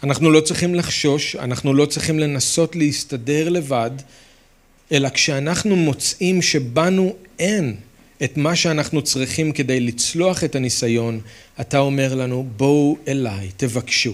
אנחנו 0.03 0.31
לא 0.31 0.39
צריכים 0.39 0.75
לחשוש, 0.75 1.35
אנחנו 1.35 1.73
לא 1.73 1.85
צריכים 1.85 2.19
לנסות 2.19 2.75
להסתדר 2.75 3.49
לבד, 3.49 3.91
אלא 4.91 5.09
כשאנחנו 5.09 5.75
מוצאים 5.75 6.41
שבנו 6.41 7.15
אין 7.39 7.75
את 8.23 8.37
מה 8.37 8.55
שאנחנו 8.55 9.01
צריכים 9.01 9.51
כדי 9.51 9.79
לצלוח 9.79 10.43
את 10.43 10.55
הניסיון, 10.55 11.19
אתה 11.61 11.79
אומר 11.79 12.15
לנו, 12.15 12.47
בואו 12.57 12.97
אליי, 13.07 13.49
תבקשו, 13.57 14.13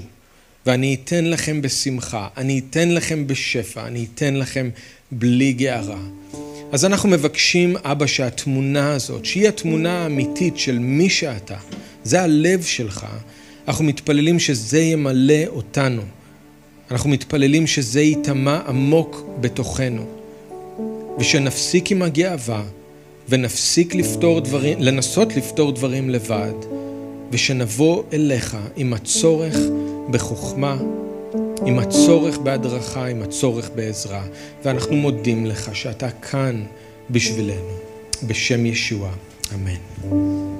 ואני 0.66 0.95
אתן 0.95 1.26
לכם 1.26 1.62
בשמחה, 1.62 2.28
אני 2.38 2.62
אתן 2.70 2.91
לכם 2.91 3.28
בשפע, 3.28 3.88
אני 3.88 4.08
אתן 4.16 4.36
לכם 4.36 4.70
בלי 5.12 5.54
גערה. 5.54 5.99
אז 6.74 6.86
אנחנו 6.86 7.09
מבקשים, 7.09 7.76
אבא, 7.84 8.05
שהתמונה 8.05 8.93
הזאת, 8.93 9.26
שהיא 9.26 9.47
התמונה 9.47 10.03
האמיתית 10.03 10.57
של 10.57 10.80
מי 10.80 11.09
שאתה, 11.09 11.55
זה 12.03 12.21
הלב 12.21 12.63
שלך, 12.63 13.05
אנחנו 13.67 13.86
מתפללים 13.86 14.39
שזה 14.39 14.80
ימלא 14.80 15.47
אותנו. 15.47 16.01
אנחנו 16.91 17.09
מתפללים 17.09 17.67
שזה 17.67 18.01
ייטמע 18.01 18.59
עמוק 18.67 19.26
בתוכנו, 19.41 20.05
ושנפסיק 21.19 21.91
עם 21.91 22.01
הגאווה, 22.01 22.63
ונפסיק 23.30 23.95
לפתור 23.95 24.39
דברים, 24.39 24.82
לנסות 24.82 25.36
לפתור 25.36 25.71
דברים 25.71 26.09
לבד, 26.09 26.53
ושנבוא 27.32 28.03
אליך 28.13 28.57
עם 28.76 28.93
הצורך 28.93 29.57
בחוכמה, 30.11 30.78
עם 31.66 31.80
הצורך 31.80 32.38
בהדרכה, 32.38 33.05
עם 33.05 33.22
הצורך 33.22 33.70
בעזרה, 33.76 34.24
ואנחנו 34.64 34.95
מודים 34.95 35.45
לך 35.45 35.76
שאתה 35.76 36.09
כאן 36.09 36.64
בשבילנו. 37.09 37.74
בשם 38.28 38.66
ישוע, 38.66 39.09
אמן. 39.53 40.53